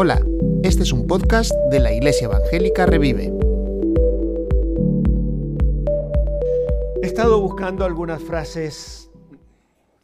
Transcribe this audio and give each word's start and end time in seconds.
Hola, 0.00 0.24
este 0.62 0.84
es 0.84 0.92
un 0.92 1.08
podcast 1.08 1.50
de 1.72 1.80
la 1.80 1.92
Iglesia 1.92 2.26
Evangélica 2.26 2.86
Revive. 2.86 3.32
He 7.02 7.06
estado 7.06 7.40
buscando 7.40 7.84
algunas 7.84 8.22
frases 8.22 9.10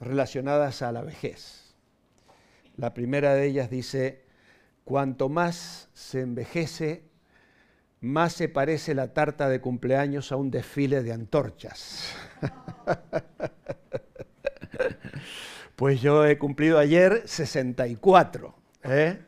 relacionadas 0.01 0.83
a 0.83 0.91
la 0.91 1.03
vejez. 1.03 1.77
La 2.77 2.93
primera 2.93 3.35
de 3.35 3.46
ellas 3.46 3.71
dice, 3.71 4.25
cuanto 4.85 5.29
más 5.29 5.90
se 5.92 6.22
envejece, 6.22 7.04
más 8.01 8.33
se 8.33 8.49
parece 8.49 8.97
la 8.97 9.15
tarta 9.15 9.49
de 9.49 9.61
cumpleaños 9.61 10.33
a 10.33 10.37
un 10.37 10.51
desfile 10.51 11.04
de 11.04 11.13
antorchas. 11.13 12.13
pues 15.77 16.01
yo 16.01 16.25
he 16.25 16.38
cumplido 16.38 16.79
ayer 16.79 17.23
64. 17.27 18.55
¿eh? 18.84 19.19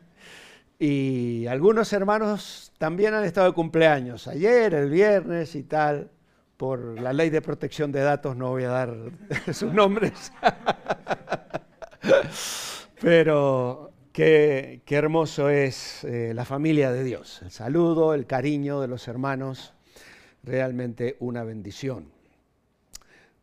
Y 0.79 1.47
algunos 1.47 1.91
hermanos 1.93 2.71
también 2.77 3.13
han 3.13 3.23
estado 3.23 3.47
de 3.47 3.53
cumpleaños, 3.53 4.27
ayer, 4.27 4.73
el 4.73 4.89
viernes 4.89 5.55
y 5.55 5.63
tal. 5.63 6.11
Por 6.55 6.99
la 6.99 7.13
ley 7.13 7.29
de 7.29 7.41
protección 7.41 7.91
de 7.91 8.01
datos 8.01 8.35
no 8.35 8.49
voy 8.49 8.63
a 8.63 8.69
dar 8.69 8.95
sus 9.53 9.71
nombres. 9.73 10.31
Pero 13.01 13.91
qué, 14.11 14.81
hermoso 14.87 15.49
es 15.49 16.03
eh, 16.03 16.31
la 16.33 16.45
familia 16.45 16.91
de 16.91 17.03
Dios. 17.03 17.41
El 17.43 17.51
saludo, 17.51 18.15
el 18.15 18.25
cariño 18.25 18.81
de 18.81 18.87
los 18.87 19.07
hermanos, 19.07 19.75
realmente 20.43 21.15
una 21.19 21.43
bendición. 21.43 22.16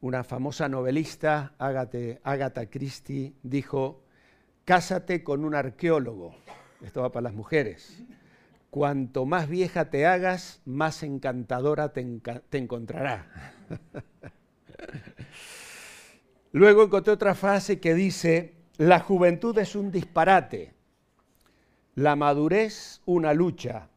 Una 0.04 0.22
famosa 0.22 0.68
novelista, 0.68 1.54
Agatha 1.58 2.66
Christie, 2.66 3.32
dijo, 3.42 4.02
cásate 4.64 5.24
con 5.24 5.44
un 5.44 5.54
arqueólogo 5.54 6.34
esto 6.84 7.00
va 7.00 7.10
para 7.10 7.24
las 7.24 7.34
mujeres. 7.34 8.04
Cuanto 8.68 9.24
más 9.24 9.48
vieja 9.48 9.88
te 9.88 10.06
hagas, 10.06 10.60
más 10.66 11.02
encantadora 11.02 11.92
te, 11.92 12.20
encontrará. 12.52 13.54
Luego 16.52 16.82
encontré 16.82 17.12
otra 17.12 17.34
frase 17.34 17.80
que 17.80 17.94
dice, 17.94 18.54
la 18.76 19.00
juventud 19.00 19.56
es 19.58 19.74
un 19.74 19.90
disparate, 19.90 20.74
la 21.94 22.16
madurez 22.16 23.00
una 23.06 23.32
lucha, 23.32 23.88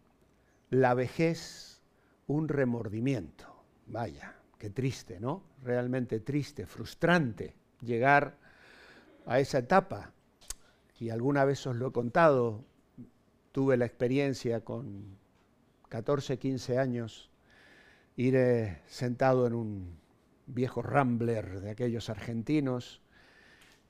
la 0.70 0.94
vejez 0.94 1.82
un 2.28 2.48
remordimiento. 2.48 3.46
Vaya, 3.88 4.37
qué 4.58 4.70
triste, 4.70 5.20
¿no? 5.20 5.44
Realmente 5.64 6.20
triste, 6.20 6.66
frustrante 6.66 7.56
llegar 7.82 8.38
a 9.26 9.40
esa 9.40 9.60
etapa. 9.60 10.14
Y 11.00 11.10
alguna 11.10 11.46
vez 11.46 11.66
os 11.68 11.76
lo 11.76 11.88
he 11.88 11.92
contado, 11.92 12.66
tuve 13.52 13.78
la 13.78 13.86
experiencia 13.86 14.62
con 14.62 15.18
14, 15.90 16.38
15 16.38 16.80
años, 16.80 17.30
ir 18.16 18.38
sentado 18.88 19.46
en 19.46 19.54
un 19.54 20.00
viejo 20.48 20.82
Rambler 20.82 21.62
de 21.62 21.70
aquellos 21.70 22.10
argentinos 22.10 23.02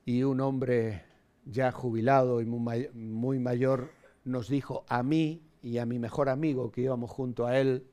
y 0.05 0.23
un 0.23 0.41
hombre 0.41 1.03
ya 1.45 1.71
jubilado 1.71 2.41
y 2.41 2.45
muy, 2.45 3.39
mayor 3.39 3.91
nos 4.25 4.49
dijo 4.49 4.85
a 4.89 5.03
mí 5.03 5.41
y 5.61 5.77
a 5.77 5.85
mi 5.85 5.99
mejor 5.99 6.29
amigo 6.29 6.71
que 6.71 6.81
íbamos 6.81 7.09
junto 7.09 7.45
a 7.45 7.57
él, 7.57 7.87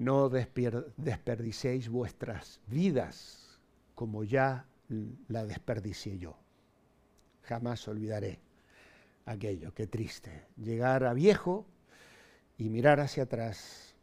no 0.00 0.30
desperdicéis 0.30 1.90
vuestras 1.90 2.58
vidas 2.68 3.60
como 3.94 4.24
ya 4.24 4.64
la 5.28 5.44
desperdicié 5.44 6.18
yo. 6.18 6.38
Jamás 7.42 7.86
olvidaré 7.86 8.40
aquello, 9.26 9.74
qué 9.74 9.86
triste. 9.86 10.46
Llegar 10.56 11.04
a 11.04 11.12
viejo 11.12 11.66
y 12.56 12.70
mirar 12.70 12.98
hacia 13.00 13.24
atrás 13.24 13.94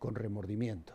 con 0.00 0.16
remordimiento. 0.16 0.94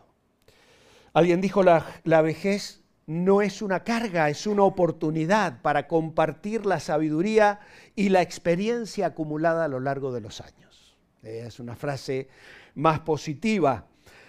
Alguien 1.14 1.40
dijo, 1.40 1.62
la, 1.62 1.86
la 2.04 2.20
vejez 2.20 2.82
no 3.06 3.40
es 3.40 3.62
una 3.62 3.84
carga, 3.84 4.28
es 4.28 4.46
una 4.46 4.64
oportunidad 4.64 5.62
para 5.62 5.88
compartir 5.88 6.66
la 6.66 6.78
sabiduría 6.78 7.60
y 7.96 8.10
la 8.10 8.20
experiencia 8.20 9.06
acumulada 9.06 9.64
a 9.64 9.68
lo 9.68 9.80
largo 9.80 10.12
de 10.12 10.20
los 10.20 10.42
años. 10.42 10.94
Es 11.22 11.58
una 11.58 11.74
frase 11.74 12.28
más 12.74 13.00
positiva. 13.00 13.86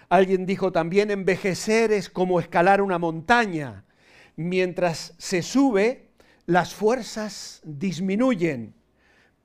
Alguien 0.10 0.46
dijo 0.46 0.72
también, 0.72 1.12
envejecer 1.12 1.92
es 1.92 2.10
como 2.10 2.40
escalar 2.40 2.82
una 2.82 3.00
montaña. 3.00 3.86
Mientras 4.36 5.14
se 5.18 5.42
sube, 5.42 6.10
las 6.46 6.74
fuerzas 6.74 7.62
disminuyen 7.64 8.76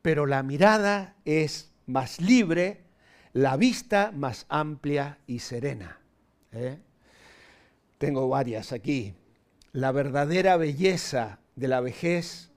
pero 0.03 0.27
la 0.27 0.43
mirada 0.43 1.17
es 1.25 1.73
más 1.87 2.21
libre, 2.21 2.85
la 3.33 3.57
vista 3.57 4.13
más 4.15 4.47
amplia 4.49 5.19
y 5.27 5.41
serena. 5.41 6.01
¿eh? 6.53 6.79
Tengo 7.99 8.29
varias 8.29 8.73
aquí. 8.73 9.15
La 9.73 9.93
verdadera 9.93 10.57
belleza 10.57 11.41
de 11.57 11.69
la 11.69 11.81
vejez 11.81 12.53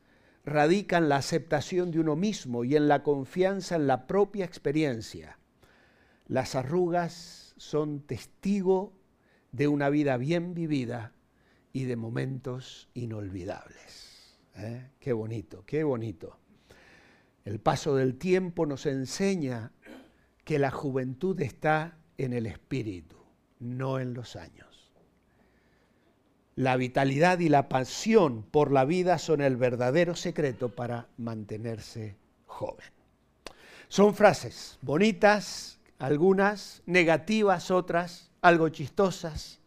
radica 0.46 0.98
en 0.98 1.10
la 1.10 1.18
aceptación 1.18 1.92
de 1.92 2.00
uno 2.00 2.16
mismo 2.16 2.64
y 2.64 2.76
en 2.76 2.88
la 2.88 3.04
confianza 3.04 3.76
en 3.76 3.88
la 3.88 4.08
propia 4.08 4.46
experiencia. 4.46 5.38
Las 6.28 6.56
arrugas 6.56 7.41
son 7.62 8.02
testigo 8.02 8.92
de 9.52 9.68
una 9.68 9.90
vida 9.90 10.18
bien 10.18 10.56
vivida 10.56 11.14
y 11.72 11.84
de 11.84 11.96
momentos 11.96 12.90
inolvidables. 12.96 14.40
¿eh? 14.56 14.90
Qué 15.00 15.14
bonito, 15.14 15.64
qué 15.68 15.84
bonito. 15.84 16.40
El 17.46 17.60
paso 17.60 17.96
del 17.96 18.18
tiempo 18.18 18.66
nos 18.66 18.88
enseña 18.88 19.72
que 20.44 20.58
la 20.58 20.72
juventud 20.72 21.40
está 21.40 22.00
en 22.18 22.34
el 22.34 22.48
espíritu, 22.48 23.18
no 23.60 24.00
en 24.00 24.16
los 24.16 24.36
años. 24.36 24.92
La 26.56 26.78
vitalidad 26.78 27.38
y 27.40 27.50
la 27.50 27.70
pasión 27.70 28.42
por 28.42 28.72
la 28.72 28.86
vida 28.86 29.20
son 29.20 29.40
el 29.40 29.56
verdadero 29.56 30.16
secreto 30.16 30.70
para 30.70 31.10
mantenerse 31.18 32.18
joven. 32.48 32.90
Son 33.88 34.16
frases 34.16 34.80
bonitas, 34.82 35.81
algunas 36.02 36.82
negativas, 36.88 37.70
otras 37.70 38.32
algo 38.42 38.70
chistosas, 38.70 39.60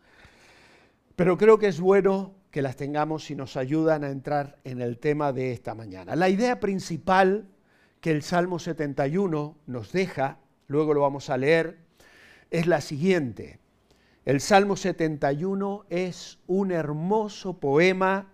pero 1.14 1.38
creo 1.38 1.58
que 1.60 1.68
es 1.68 1.78
bueno 1.78 2.34
que 2.50 2.60
las 2.60 2.74
tengamos 2.74 3.30
y 3.30 3.36
nos 3.36 3.56
ayudan 3.56 4.02
a 4.02 4.10
entrar 4.10 4.58
en 4.64 4.80
el 4.80 4.98
tema 4.98 5.32
de 5.32 5.52
esta 5.52 5.76
mañana. 5.76 6.16
La 6.16 6.28
idea 6.28 6.58
principal 6.58 7.46
que 8.00 8.10
el 8.10 8.22
Salmo 8.22 8.58
71 8.58 9.56
nos 9.66 9.92
deja, 9.92 10.38
luego 10.66 10.92
lo 10.92 11.02
vamos 11.02 11.30
a 11.30 11.36
leer, 11.36 11.78
es 12.50 12.66
la 12.66 12.80
siguiente. 12.80 13.60
El 14.24 14.40
Salmo 14.40 14.74
71 14.74 15.86
es 15.88 16.40
un 16.48 16.72
hermoso 16.72 17.60
poema 17.60 18.32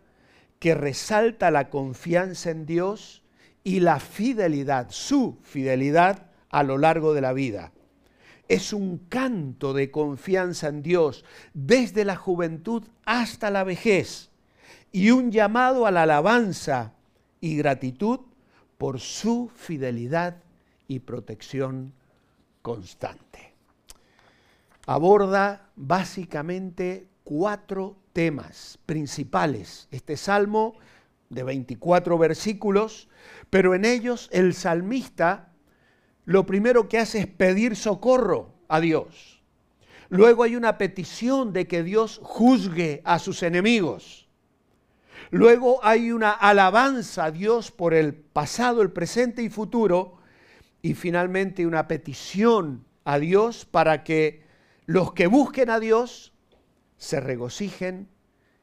que 0.59 0.75
resalta 0.75 1.51
la 1.51 1.69
confianza 1.69 2.51
en 2.51 2.65
Dios 2.65 3.25
y 3.63 3.81
la 3.81 4.01
fidelidad, 4.01 4.87
su 4.89 5.39
fidelidad 5.43 6.31
a 6.49 6.63
lo 6.63 6.79
largo 6.79 7.13
de 7.13 7.21
la 7.21 7.35
vida. 7.35 7.73
Es 8.51 8.73
un 8.73 8.99
canto 9.09 9.73
de 9.73 9.93
confianza 9.93 10.67
en 10.67 10.83
Dios 10.83 11.25
desde 11.55 12.05
la 12.05 12.17
juventud 12.17 12.83
hasta 13.05 13.49
la 13.49 13.63
vejez 13.63 14.31
y 14.91 15.13
un 15.13 15.31
llamado 15.31 15.87
a 15.87 15.93
la 15.93 16.03
alabanza 16.03 16.95
y 17.41 17.55
gratitud 17.55 18.19
por 18.77 18.99
su 18.99 19.53
fidelidad 19.55 20.43
y 20.89 20.99
protección 20.99 21.93
constante. 22.61 23.55
Aborda 24.85 25.71
básicamente 25.77 27.07
cuatro 27.23 27.99
temas 28.13 28.81
principales. 28.85 29.87
Este 29.93 30.17
salmo 30.17 30.75
de 31.29 31.45
24 31.45 32.19
versículos, 32.19 33.09
pero 33.49 33.77
en 33.77 33.85
ellos 33.85 34.29
el 34.33 34.55
salmista 34.55 35.50
lo 36.31 36.47
primero 36.47 36.89
que 36.89 36.97
hace 36.97 37.19
es 37.19 37.27
pedir 37.27 37.75
socorro 37.75 38.55
a 38.69 38.79
Dios. 38.79 39.43
Luego 40.11 40.45
hay 40.45 40.55
una 40.55 40.79
petición 40.79 41.53
de 41.53 41.67
que 41.67 41.83
Dios 41.83 42.21
juzgue 42.23 43.03
a 43.05 43.19
sus 43.19 43.43
enemigos. 43.43 44.29
Luego 45.33 45.85
hay 45.85 46.13
una 46.13 46.31
alabanza 46.31 47.25
a 47.25 47.31
Dios 47.33 47.73
por 47.73 47.95
el 47.95 48.15
pasado, 48.15 48.81
el 48.81 48.93
presente 48.93 49.43
y 49.43 49.49
futuro. 49.49 50.19
Y 50.83 50.95
finalmente 50.95 51.67
una 51.67 51.89
petición 51.89 52.85
a 53.03 53.19
Dios 53.19 53.65
para 53.65 54.05
que 54.05 54.45
los 54.87 55.13
que 55.13 55.27
busquen 55.27 55.69
a 55.69 55.81
Dios 55.81 56.33
se 56.97 57.19
regocijen 57.19 58.09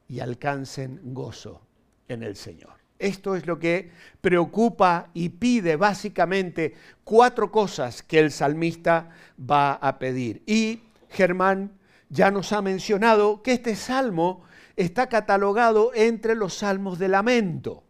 y 0.08 0.22
alcancen 0.22 1.02
gozo 1.04 1.68
en 2.08 2.24
el 2.24 2.38
Señor. 2.38 2.77
Esto 3.00 3.36
es 3.36 3.46
lo 3.46 3.60
que 3.60 3.92
preocupa 4.22 5.10
y 5.14 5.30
pide 5.30 5.76
básicamente 5.76 6.74
cuatro 7.04 7.52
cosas 7.52 8.02
que 8.02 8.20
el 8.20 8.32
salmista 8.32 9.10
va 9.40 9.74
a 9.74 10.00
pedir. 10.00 10.42
Y 10.46 10.82
Germán 11.10 11.72
ya 12.10 12.32
nos 12.32 12.54
ha 12.54 12.62
mencionado 12.62 13.44
que 13.44 13.54
este 13.54 13.76
salmo 13.76 14.44
está 14.76 15.08
catalogado 15.10 15.92
entre 15.94 16.36
los 16.36 16.56
salmos 16.56 17.00
de 17.00 17.08
lamento. 17.08 17.84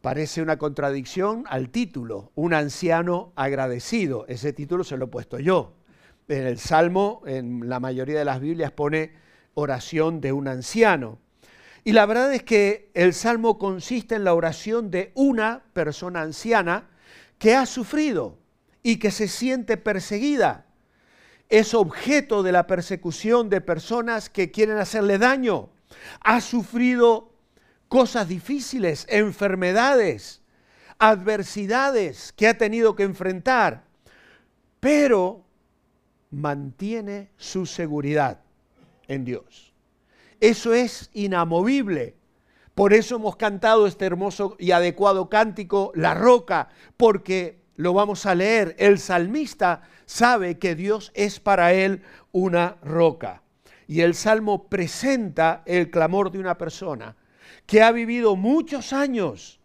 Parece 0.00 0.40
una 0.40 0.56
contradicción 0.56 1.44
al 1.48 1.68
título, 1.70 2.32
un 2.34 2.54
anciano 2.54 3.32
agradecido. 3.36 4.24
Ese 4.28 4.52
título 4.52 4.82
se 4.82 4.96
lo 4.96 5.06
he 5.06 5.08
puesto 5.08 5.38
yo. 5.38 5.74
En 6.28 6.46
el 6.46 6.58
Salmo, 6.58 7.22
en 7.26 7.68
la 7.68 7.80
mayoría 7.80 8.18
de 8.18 8.24
las 8.24 8.40
Biblias 8.40 8.70
pone 8.70 9.12
oración 9.54 10.20
de 10.20 10.32
un 10.32 10.48
anciano. 10.48 11.18
Y 11.84 11.92
la 11.92 12.06
verdad 12.06 12.32
es 12.32 12.42
que 12.42 12.90
el 12.94 13.14
Salmo 13.14 13.58
consiste 13.58 14.14
en 14.14 14.24
la 14.24 14.34
oración 14.34 14.90
de 14.90 15.12
una 15.14 15.62
persona 15.72 16.22
anciana 16.22 16.88
que 17.38 17.54
ha 17.54 17.64
sufrido 17.66 18.38
y 18.82 18.98
que 18.98 19.10
se 19.10 19.28
siente 19.28 19.76
perseguida. 19.76 20.66
Es 21.48 21.74
objeto 21.74 22.42
de 22.42 22.52
la 22.52 22.66
persecución 22.66 23.48
de 23.48 23.60
personas 23.60 24.28
que 24.28 24.50
quieren 24.50 24.76
hacerle 24.76 25.18
daño. 25.18 25.70
Ha 26.20 26.40
sufrido 26.40 27.32
cosas 27.88 28.28
difíciles, 28.28 29.06
enfermedades, 29.08 30.42
adversidades 30.98 32.32
que 32.32 32.46
ha 32.46 32.56
tenido 32.56 32.94
que 32.94 33.02
enfrentar, 33.02 33.84
pero 34.78 35.44
mantiene 36.30 37.30
su 37.36 37.66
seguridad 37.66 38.40
en 39.08 39.24
Dios. 39.24 39.69
Eso 40.40 40.74
es 40.74 41.10
inamovible. 41.12 42.16
Por 42.74 42.94
eso 42.94 43.16
hemos 43.16 43.36
cantado 43.36 43.86
este 43.86 44.06
hermoso 44.06 44.56
y 44.58 44.70
adecuado 44.70 45.28
cántico, 45.28 45.92
La 45.94 46.14
Roca, 46.14 46.68
porque 46.96 47.60
lo 47.76 47.92
vamos 47.92 48.26
a 48.26 48.34
leer. 48.34 48.74
El 48.78 48.98
salmista 48.98 49.82
sabe 50.06 50.58
que 50.58 50.74
Dios 50.74 51.12
es 51.14 51.40
para 51.40 51.72
él 51.72 52.02
una 52.32 52.76
roca. 52.82 53.42
Y 53.86 54.00
el 54.02 54.14
salmo 54.14 54.68
presenta 54.68 55.62
el 55.66 55.90
clamor 55.90 56.30
de 56.30 56.38
una 56.38 56.56
persona 56.56 57.16
que 57.66 57.82
ha 57.82 57.92
vivido 57.92 58.36
muchos 58.36 58.92
años 58.92 59.60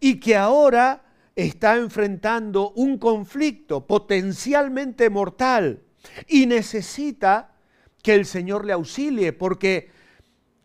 y 0.00 0.18
que 0.18 0.36
ahora 0.36 1.04
está 1.36 1.76
enfrentando 1.76 2.70
un 2.72 2.98
conflicto 2.98 3.86
potencialmente 3.86 5.10
mortal 5.10 5.82
y 6.26 6.46
necesita 6.46 7.52
que 8.02 8.14
el 8.14 8.26
Señor 8.26 8.64
le 8.64 8.72
auxilie 8.72 9.32
porque 9.32 9.90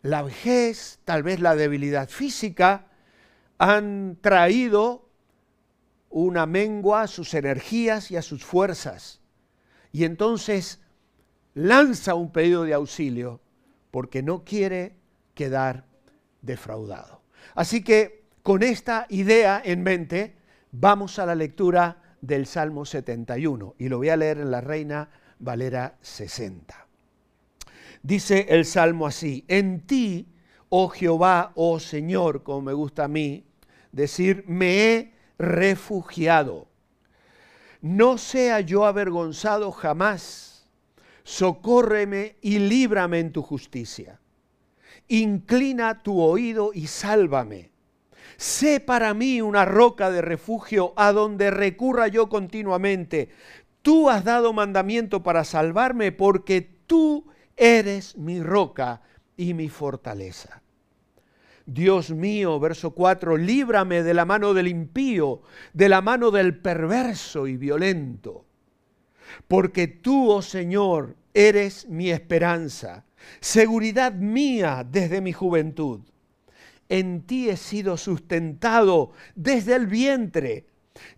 la 0.06 0.22
vejez, 0.22 1.00
tal 1.04 1.22
vez 1.22 1.40
la 1.40 1.56
debilidad 1.56 2.08
física, 2.08 2.86
han 3.58 4.18
traído 4.20 5.08
una 6.10 6.46
mengua 6.46 7.02
a 7.02 7.06
sus 7.06 7.34
energías 7.34 8.10
y 8.10 8.16
a 8.16 8.22
sus 8.22 8.44
fuerzas. 8.44 9.20
Y 9.92 10.04
entonces 10.04 10.80
lanza 11.54 12.14
un 12.14 12.32
pedido 12.32 12.64
de 12.64 12.74
auxilio 12.74 13.40
porque 13.90 14.22
no 14.22 14.44
quiere 14.44 14.96
quedar 15.34 15.84
defraudado. 16.42 17.22
Así 17.54 17.82
que 17.82 18.24
con 18.42 18.62
esta 18.62 19.06
idea 19.08 19.60
en 19.64 19.82
mente, 19.82 20.36
vamos 20.70 21.18
a 21.18 21.26
la 21.26 21.34
lectura 21.34 22.16
del 22.20 22.46
Salmo 22.46 22.84
71 22.84 23.74
y 23.78 23.88
lo 23.88 23.98
voy 23.98 24.10
a 24.10 24.16
leer 24.16 24.38
en 24.38 24.50
la 24.50 24.60
Reina 24.60 25.10
Valera 25.38 25.96
60. 26.00 26.85
Dice 28.06 28.46
el 28.50 28.64
Salmo 28.64 29.06
así, 29.06 29.44
en 29.48 29.80
ti, 29.80 30.28
oh 30.68 30.88
Jehová, 30.88 31.52
oh 31.56 31.80
Señor, 31.80 32.42
como 32.42 32.62
me 32.62 32.72
gusta 32.72 33.04
a 33.04 33.08
mí 33.08 33.44
decir, 33.90 34.44
me 34.46 34.92
he 34.92 35.14
refugiado. 35.38 36.68
No 37.80 38.18
sea 38.18 38.60
yo 38.60 38.84
avergonzado 38.84 39.72
jamás. 39.72 40.68
Socórreme 41.24 42.36
y 42.40 42.60
líbrame 42.60 43.18
en 43.18 43.32
tu 43.32 43.42
justicia 43.42 44.20
inclina 45.08 46.02
tu 46.02 46.20
oído 46.20 46.72
y 46.74 46.86
sálvame. 46.86 47.70
Sé 48.36 48.80
para 48.80 49.14
mí 49.14 49.40
una 49.40 49.64
roca 49.64 50.10
de 50.10 50.20
refugio 50.20 50.92
a 50.96 51.12
donde 51.12 51.50
recurra 51.50 52.08
yo 52.08 52.28
continuamente. 52.28 53.30
Tú 53.82 54.10
has 54.10 54.24
dado 54.24 54.52
mandamiento 54.52 55.22
para 55.22 55.44
salvarme 55.44 56.12
porque 56.12 56.60
tú 56.60 57.26
eres 57.56 58.16
mi 58.16 58.42
roca 58.42 59.02
y 59.36 59.54
mi 59.54 59.68
fortaleza. 59.68 60.62
Dios 61.64 62.10
mío, 62.10 62.60
verso 62.60 62.92
4, 62.92 63.36
líbrame 63.36 64.02
de 64.02 64.14
la 64.14 64.24
mano 64.24 64.54
del 64.54 64.68
impío, 64.68 65.42
de 65.72 65.88
la 65.88 66.00
mano 66.00 66.30
del 66.30 66.56
perverso 66.58 67.46
y 67.46 67.56
violento. 67.56 68.46
Porque 69.48 69.88
tú, 69.88 70.30
oh 70.30 70.42
Señor, 70.42 71.16
eres 71.34 71.88
mi 71.88 72.10
esperanza 72.10 73.06
seguridad 73.40 74.12
mía 74.12 74.86
desde 74.88 75.20
mi 75.20 75.32
juventud. 75.32 76.00
En 76.88 77.22
ti 77.22 77.48
he 77.48 77.56
sido 77.56 77.96
sustentado 77.96 79.12
desde 79.34 79.74
el 79.74 79.86
vientre, 79.86 80.66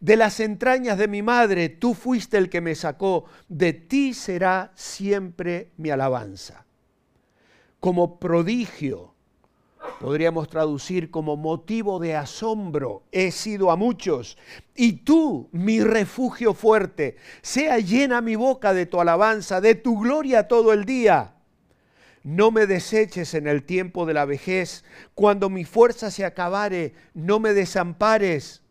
de 0.01 0.17
las 0.17 0.41
entrañas 0.41 0.99
de 0.99 1.09
mi 1.09 1.23
madre, 1.23 1.69
tú 1.69 1.95
fuiste 1.95 2.39
el 2.39 2.49
que 2.49 2.61
me 2.61 2.75
sacó, 2.75 3.25
de 3.49 3.73
ti 3.73 4.15
será 4.15 4.73
siempre 4.75 5.71
mi 5.77 5.91
alabanza. 5.91 6.65
Como 7.81 8.19
prodigio, 8.19 9.15
podríamos 10.01 10.49
traducir 10.49 11.11
como 11.11 11.37
motivo 11.37 11.99
de 11.99 12.17
asombro, 12.17 13.03
he 13.13 13.31
sido 13.31 13.71
a 13.71 13.77
muchos, 13.77 14.39
y 14.75 14.93
tú, 15.05 15.49
mi 15.53 15.81
refugio 15.81 16.55
fuerte, 16.55 17.17
sea 17.43 17.79
llena 17.79 18.21
mi 18.21 18.37
boca 18.37 18.73
de 18.75 18.87
tu 18.87 19.01
alabanza, 19.01 19.61
de 19.61 19.75
tu 19.75 19.99
gloria 20.01 20.49
todo 20.49 20.73
el 20.73 20.85
día. 20.85 21.35
No 22.25 22.51
me 22.51 22.67
deseches 22.67 23.35
en 23.35 23.47
el 23.47 23.63
tiempo 23.63 24.05
de 24.05 24.15
la 24.15 24.25
vejez, 24.25 24.85
cuando 25.15 25.49
mi 25.49 25.65
fuerza 25.65 26.11
se 26.11 26.25
acabare, 26.25 26.93
no 27.15 27.41
me 27.41 27.55
desampares, 27.55 28.63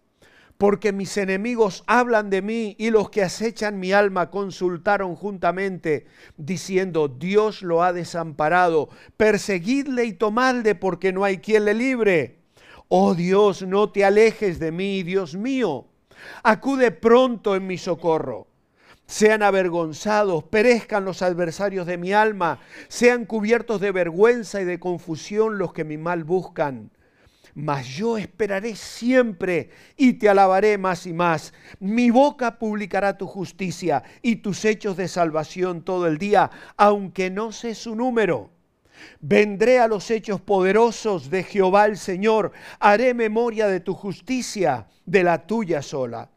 porque 0.58 0.92
mis 0.92 1.16
enemigos 1.18 1.84
hablan 1.88 2.30
de 2.30 2.42
mí 2.42 2.76
y 2.80 2.90
los 2.90 3.10
que 3.10 3.24
acechan 3.24 3.80
mi 3.80 3.92
alma 3.92 4.30
consultaron 4.32 5.16
juntamente, 5.16 6.08
diciendo, 6.38 7.08
Dios 7.08 7.62
lo 7.62 7.84
ha 7.84 7.94
desamparado, 7.94 8.90
perseguidle 9.18 10.06
y 10.06 10.14
tomadle 10.14 10.76
porque 10.76 11.14
no 11.14 11.24
hay 11.24 11.38
quien 11.38 11.66
le 11.66 11.74
libre. 11.74 12.40
Oh 12.88 13.14
Dios, 13.14 13.62
no 13.62 13.92
te 13.92 14.06
alejes 14.06 14.60
de 14.60 14.72
mí, 14.72 15.04
Dios 15.04 15.36
mío, 15.36 15.86
acude 16.44 16.92
pronto 16.92 17.56
en 17.56 17.68
mi 17.68 17.78
socorro 17.78 18.48
sean 19.08 19.42
avergonzados, 19.42 20.44
perezcan 20.44 21.06
los 21.06 21.22
adversarios 21.22 21.88
de 21.88 21.98
mi 21.98 22.12
alma, 22.12 22.60
sean 22.90 23.26
cubiertos 23.26 23.80
de 23.80 23.94
vergüenza 23.94 24.62
y 24.62 24.66
de 24.66 24.80
confusión 24.80 25.58
los 25.58 25.72
que 25.72 25.86
mi 25.86 25.98
mal 25.98 26.26
buscan. 26.26 26.92
Mas 27.60 27.88
yo 27.88 28.20
esperaré 28.20 28.76
siempre 28.76 29.72
y 29.96 30.14
te 30.14 30.30
alabaré 30.30 30.78
más 30.78 31.08
y 31.08 31.14
más. 31.14 31.56
Mi 31.80 32.12
boca 32.12 32.60
publicará 32.60 33.18
tu 33.18 33.26
justicia 33.26 34.04
y 34.22 34.36
tus 34.36 34.64
hechos 34.64 34.96
de 34.96 35.08
salvación 35.08 35.82
todo 35.82 36.06
el 36.06 36.20
día, 36.20 36.52
aunque 36.78 37.32
no 37.32 37.52
sé 37.52 37.74
su 37.74 37.96
número. 37.96 38.52
Vendré 39.22 39.80
a 39.80 39.88
los 39.88 40.12
hechos 40.12 40.40
poderosos 40.40 41.32
de 41.32 41.42
Jehová 41.42 41.88
el 41.88 41.98
Señor, 41.98 42.52
haré 42.80 43.16
memoria 43.16 43.66
de 43.66 43.80
tu 43.80 43.96
justicia, 43.96 44.86
de 45.08 45.24
la 45.24 45.48
tuya 45.48 45.82
sola. 45.82 46.30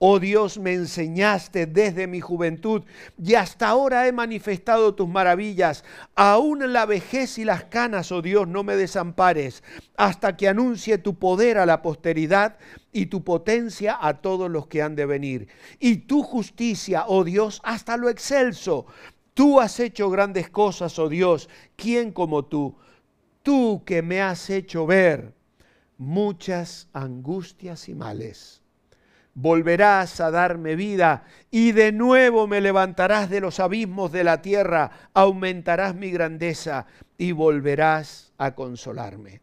Oh 0.00 0.20
Dios, 0.20 0.58
me 0.58 0.74
enseñaste 0.74 1.66
desde 1.66 2.06
mi 2.06 2.20
juventud 2.20 2.84
y 3.20 3.34
hasta 3.34 3.66
ahora 3.66 4.06
he 4.06 4.12
manifestado 4.12 4.94
tus 4.94 5.08
maravillas. 5.08 5.82
Aún 6.14 6.72
la 6.72 6.86
vejez 6.86 7.36
y 7.38 7.44
las 7.44 7.64
canas, 7.64 8.12
oh 8.12 8.22
Dios, 8.22 8.46
no 8.46 8.62
me 8.62 8.76
desampares, 8.76 9.64
hasta 9.96 10.36
que 10.36 10.46
anuncie 10.46 10.98
tu 10.98 11.18
poder 11.18 11.58
a 11.58 11.66
la 11.66 11.82
posteridad 11.82 12.58
y 12.92 13.06
tu 13.06 13.24
potencia 13.24 13.98
a 14.00 14.20
todos 14.20 14.48
los 14.48 14.68
que 14.68 14.82
han 14.82 14.94
de 14.94 15.04
venir. 15.04 15.48
Y 15.80 15.96
tu 15.96 16.22
justicia, 16.22 17.04
oh 17.08 17.24
Dios, 17.24 17.60
hasta 17.64 17.96
lo 17.96 18.08
excelso. 18.08 18.86
Tú 19.34 19.58
has 19.58 19.80
hecho 19.80 20.10
grandes 20.10 20.48
cosas, 20.48 20.96
oh 21.00 21.08
Dios. 21.08 21.48
¿Quién 21.74 22.12
como 22.12 22.44
tú? 22.44 22.76
Tú 23.42 23.82
que 23.84 24.02
me 24.02 24.22
has 24.22 24.48
hecho 24.48 24.86
ver 24.86 25.34
muchas 25.96 26.88
angustias 26.92 27.88
y 27.88 27.96
males 27.96 28.62
volverás 29.40 30.20
a 30.20 30.32
darme 30.32 30.74
vida 30.74 31.22
y 31.48 31.70
de 31.70 31.92
nuevo 31.92 32.48
me 32.48 32.60
levantarás 32.60 33.30
de 33.30 33.40
los 33.40 33.60
abismos 33.60 34.10
de 34.10 34.24
la 34.24 34.42
tierra, 34.42 34.90
aumentarás 35.14 35.94
mi 35.94 36.10
grandeza 36.10 36.86
y 37.16 37.30
volverás 37.30 38.32
a 38.36 38.56
consolarme. 38.56 39.40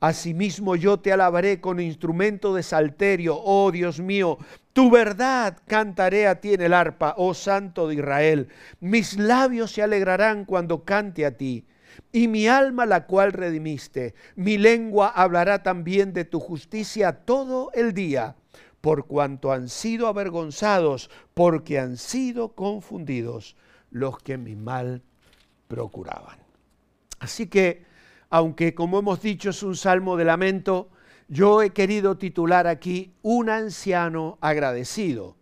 Asimismo 0.00 0.74
yo 0.74 0.98
te 0.98 1.12
alabaré 1.12 1.60
con 1.60 1.78
instrumento 1.78 2.54
de 2.54 2.64
salterio, 2.64 3.40
oh 3.40 3.70
Dios 3.70 4.00
mío, 4.00 4.36
tu 4.72 4.90
verdad 4.90 5.58
cantaré 5.68 6.26
a 6.26 6.40
ti 6.40 6.54
en 6.54 6.62
el 6.62 6.74
arpa, 6.74 7.14
oh 7.16 7.34
Santo 7.34 7.86
de 7.86 7.94
Israel. 7.94 8.48
Mis 8.80 9.16
labios 9.16 9.70
se 9.70 9.82
alegrarán 9.82 10.44
cuando 10.44 10.84
cante 10.84 11.24
a 11.24 11.36
ti 11.36 11.64
y 12.10 12.26
mi 12.26 12.48
alma 12.48 12.84
la 12.84 13.06
cual 13.06 13.32
redimiste. 13.32 14.16
Mi 14.34 14.58
lengua 14.58 15.06
hablará 15.08 15.62
también 15.62 16.12
de 16.12 16.24
tu 16.24 16.40
justicia 16.40 17.12
todo 17.12 17.70
el 17.74 17.94
día 17.94 18.34
por 18.84 19.06
cuanto 19.06 19.50
han 19.50 19.70
sido 19.70 20.08
avergonzados, 20.08 21.08
porque 21.32 21.78
han 21.78 21.96
sido 21.96 22.52
confundidos 22.52 23.56
los 23.90 24.18
que 24.18 24.36
mi 24.36 24.56
mal 24.56 25.00
procuraban. 25.68 26.36
Así 27.18 27.46
que, 27.46 27.86
aunque 28.28 28.74
como 28.74 28.98
hemos 28.98 29.22
dicho 29.22 29.48
es 29.48 29.62
un 29.62 29.74
salmo 29.74 30.18
de 30.18 30.26
lamento, 30.26 30.90
yo 31.28 31.62
he 31.62 31.70
querido 31.70 32.18
titular 32.18 32.66
aquí 32.66 33.14
Un 33.22 33.48
anciano 33.48 34.36
agradecido. 34.42 35.38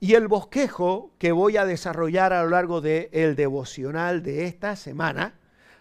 Y 0.00 0.14
el 0.14 0.26
bosquejo 0.26 1.10
que 1.18 1.32
voy 1.32 1.58
a 1.58 1.66
desarrollar 1.66 2.32
a 2.32 2.44
lo 2.44 2.48
largo 2.48 2.80
del 2.80 3.10
el 3.12 3.36
devocional 3.36 4.22
de 4.22 4.46
esta 4.46 4.74
semana, 4.74 5.34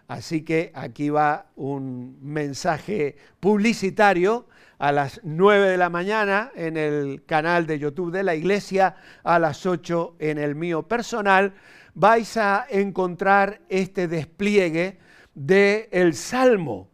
así 0.09 0.43
que 0.43 0.73
aquí 0.75 1.07
va 1.11 1.45
un 1.55 2.17
mensaje 2.21 3.15
publicitario 3.39 4.47
a 4.77 4.91
las 4.91 5.21
9 5.23 5.69
de 5.69 5.77
la 5.77 5.89
mañana 5.89 6.51
en 6.55 6.77
el 6.77 7.23
canal 7.25 7.65
de 7.65 7.79
YouTube 7.79 8.11
de 8.11 8.23
la 8.23 8.35
iglesia, 8.35 8.95
a 9.23 9.39
las 9.39 9.65
8 9.65 10.15
en 10.19 10.37
el 10.37 10.55
mío 10.55 10.83
personal, 10.87 11.53
vais 11.93 12.37
a 12.37 12.65
encontrar 12.69 13.61
este 13.69 14.07
despliegue 14.07 14.99
del 15.33 15.87
el 15.91 16.13
Salmo. 16.13 16.89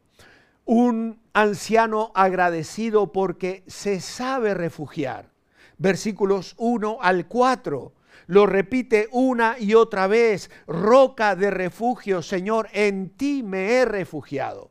Un 0.65 1.21
anciano 1.33 2.11
agradecido 2.13 3.11
porque 3.11 3.63
se 3.67 4.00
sabe 4.00 4.53
refugiar. 4.53 5.31
Versículos 5.77 6.53
1 6.57 7.00
al 7.01 7.27
4. 7.27 7.93
Lo 8.27 8.45
repite 8.45 9.09
una 9.11 9.57
y 9.59 9.73
otra 9.73 10.07
vez. 10.07 10.51
Roca 10.67 11.35
de 11.35 11.50
refugio, 11.50 12.21
Señor, 12.21 12.69
en 12.71 13.09
ti 13.09 13.43
me 13.43 13.73
he 13.73 13.85
refugiado. 13.85 14.70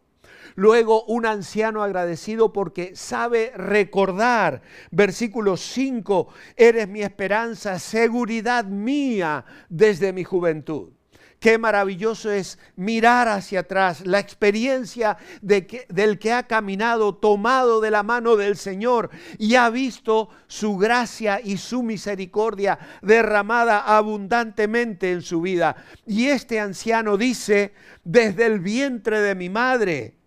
Luego 0.55 1.05
un 1.05 1.27
anciano 1.27 1.83
agradecido 1.83 2.53
porque 2.53 2.95
sabe 2.95 3.53
recordar. 3.57 4.63
Versículo 4.91 5.57
5, 5.57 6.29
eres 6.57 6.89
mi 6.89 7.03
esperanza, 7.03 7.79
seguridad 7.79 8.65
mía 8.65 9.45
desde 9.69 10.13
mi 10.13 10.25
juventud. 10.25 10.91
Qué 11.41 11.57
maravilloso 11.57 12.31
es 12.31 12.59
mirar 12.77 13.27
hacia 13.27 13.61
atrás, 13.61 14.07
la 14.07 14.19
experiencia 14.19 15.17
de 15.41 15.87
del 15.89 16.19
que 16.19 16.35
ha 16.35 16.43
caminado 16.43 17.15
tomado 17.15 17.81
de 17.81 17.91
la 17.91 18.03
mano 18.03 18.37
del 18.37 18.59
Señor 18.59 19.09
y 19.39 19.55
ha 19.55 19.71
visto 19.71 20.29
su 20.49 20.77
gracia 20.77 21.41
y 21.43 21.57
su 21.57 21.83
misericordia 21.83 22.79
derramada 23.01 23.81
abundantemente 23.81 25.13
en 25.13 25.23
su 25.23 25.41
vida. 25.41 25.77
Y 26.07 26.27
este 26.27 26.61
anciano 26.61 27.17
dice, 27.17 27.73
desde 28.05 28.45
el 28.45 28.61
vientre 28.61 29.21
de 29.23 29.35
mi 29.35 29.49
madre, 29.49 30.20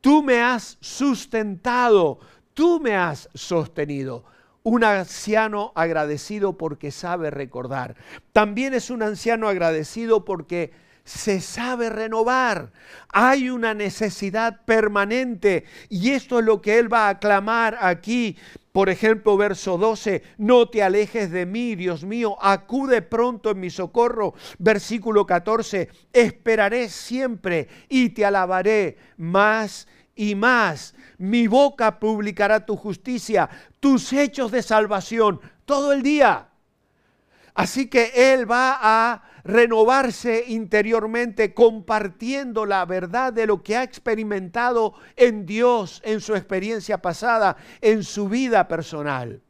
tú 0.00 0.22
me 0.22 0.40
has 0.40 0.78
sustentado, 0.80 2.18
tú 2.54 2.80
me 2.80 2.94
has 2.94 3.28
sostenido 3.34 4.24
un 4.62 4.84
anciano 4.84 5.72
agradecido 5.74 6.58
porque 6.58 6.90
sabe 6.90 7.30
recordar. 7.30 7.96
También 8.32 8.74
es 8.74 8.90
un 8.90 9.02
anciano 9.02 9.48
agradecido 9.48 10.24
porque 10.24 10.72
se 11.04 11.40
sabe 11.40 11.90
renovar. 11.90 12.72
Hay 13.08 13.50
una 13.50 13.74
necesidad 13.74 14.64
permanente 14.64 15.64
y 15.88 16.10
esto 16.10 16.38
es 16.38 16.44
lo 16.44 16.60
que 16.60 16.78
él 16.78 16.92
va 16.92 17.08
a 17.08 17.18
clamar 17.18 17.78
aquí. 17.80 18.36
Por 18.72 18.88
ejemplo, 18.88 19.36
verso 19.36 19.78
12, 19.78 20.22
no 20.38 20.68
te 20.68 20.82
alejes 20.82 21.32
de 21.32 21.44
mí, 21.44 21.74
Dios 21.74 22.04
mío, 22.04 22.36
acude 22.40 23.02
pronto 23.02 23.50
en 23.50 23.60
mi 23.60 23.70
socorro. 23.70 24.34
Versículo 24.58 25.26
14, 25.26 25.88
esperaré 26.12 26.88
siempre 26.88 27.68
y 27.88 28.10
te 28.10 28.24
alabaré 28.24 28.96
más 29.16 29.88
y 30.14 30.36
más. 30.36 30.94
Mi 31.18 31.48
boca 31.48 31.98
publicará 31.98 32.64
tu 32.64 32.76
justicia, 32.76 33.50
tus 33.80 34.12
hechos 34.12 34.52
de 34.52 34.62
salvación 34.62 35.40
todo 35.64 35.92
el 35.92 36.02
día. 36.02 36.49
Así 37.54 37.88
que 37.88 38.32
Él 38.32 38.50
va 38.50 38.78
a 38.80 39.22
renovarse 39.44 40.44
interiormente 40.48 41.54
compartiendo 41.54 42.66
la 42.66 42.84
verdad 42.84 43.32
de 43.32 43.46
lo 43.46 43.62
que 43.62 43.76
ha 43.76 43.82
experimentado 43.82 44.94
en 45.16 45.46
Dios, 45.46 46.02
en 46.04 46.20
su 46.20 46.34
experiencia 46.34 47.02
pasada, 47.02 47.56
en 47.80 48.04
su 48.04 48.28
vida 48.28 48.68
personal 48.68 49.42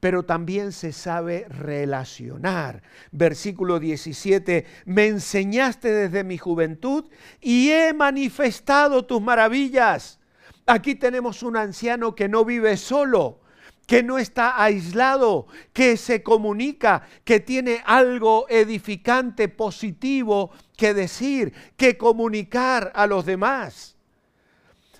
pero 0.00 0.24
también 0.24 0.72
se 0.72 0.92
sabe 0.92 1.46
relacionar. 1.48 2.82
Versículo 3.10 3.80
17, 3.80 4.66
me 4.84 5.06
enseñaste 5.06 5.90
desde 5.90 6.24
mi 6.24 6.38
juventud 6.38 7.06
y 7.40 7.70
he 7.70 7.92
manifestado 7.92 9.06
tus 9.06 9.20
maravillas. 9.20 10.20
Aquí 10.66 10.94
tenemos 10.94 11.42
un 11.42 11.56
anciano 11.56 12.14
que 12.14 12.28
no 12.28 12.44
vive 12.44 12.76
solo, 12.76 13.40
que 13.88 14.02
no 14.02 14.18
está 14.18 14.62
aislado, 14.62 15.46
que 15.72 15.96
se 15.96 16.22
comunica, 16.22 17.08
que 17.24 17.40
tiene 17.40 17.82
algo 17.86 18.44
edificante, 18.50 19.48
positivo 19.48 20.50
que 20.76 20.92
decir, 20.92 21.54
que 21.78 21.96
comunicar 21.96 22.92
a 22.94 23.06
los 23.06 23.24
demás. 23.24 23.96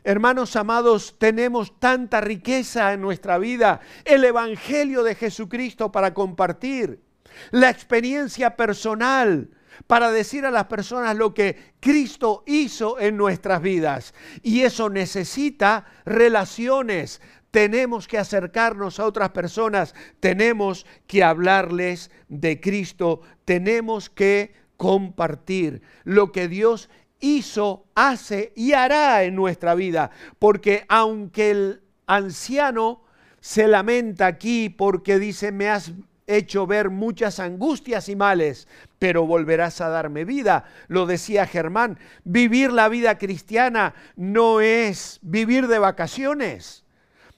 Hermanos 0.04 0.57
amados, 0.57 1.16
tenemos 1.18 1.78
tanta 1.78 2.23
riqueza 2.23 2.95
en 2.95 3.02
nuestra 3.02 3.37
vida, 3.37 3.80
el 4.07 4.25
Evangelio 4.25 5.02
de 5.02 5.14
Jesucristo 5.14 5.92
para 5.92 6.14
compartir, 6.14 7.02
la 7.50 7.68
experiencia 7.68 8.57
personal 8.57 9.50
para 9.87 10.11
decir 10.11 10.45
a 10.45 10.50
las 10.50 10.64
personas 10.64 11.16
lo 11.16 11.35
que 11.35 11.75
Cristo 11.80 12.42
hizo 12.47 12.99
en 12.99 13.16
nuestras 13.16 13.62
vidas. 13.62 14.14
Y 14.42 14.62
eso 14.62 14.90
necesita 14.90 15.87
relaciones. 16.04 17.21
Tenemos 17.59 18.07
que 18.07 18.19
acercarnos 18.19 19.00
a 19.00 19.05
otras 19.05 19.31
personas, 19.31 19.93
tenemos 20.21 20.87
que 21.09 21.25
hablarles 21.25 22.12
de 22.29 22.61
Cristo, 22.61 23.23
tenemos 23.45 24.09
que 24.09 24.53
compartir 24.77 25.83
lo 26.05 26.31
que 26.31 26.47
Dios 26.47 26.88
hizo, 27.19 27.85
hace 27.97 28.53
y 28.55 28.75
hará 28.75 29.25
en 29.25 29.35
nuestra 29.35 29.75
vida. 29.75 30.12
Porque 30.38 30.85
aunque 30.88 31.50
el 31.50 31.83
anciano 32.07 33.03
se 33.41 33.67
lamenta 33.67 34.29
aquí 34.29 34.69
porque 34.69 35.19
dice, 35.19 35.50
me 35.50 35.69
has 35.69 35.91
hecho 36.29 36.65
ver 36.65 36.91
muchas 36.91 37.41
angustias 37.41 38.09
y 38.09 38.15
males, 38.15 38.69
pero 39.00 39.27
volverás 39.27 39.81
a 39.81 39.88
darme 39.88 40.25
vida. 40.25 40.67
Lo 40.87 41.07
decía 41.07 41.45
Germán, 41.45 41.99
vivir 42.23 42.71
la 42.71 42.88
vida 42.88 43.19
cristiana 43.19 43.97
no 44.15 44.61
es 44.61 45.19
vivir 45.23 45.67
de 45.67 45.81
vacaciones. 45.81 46.85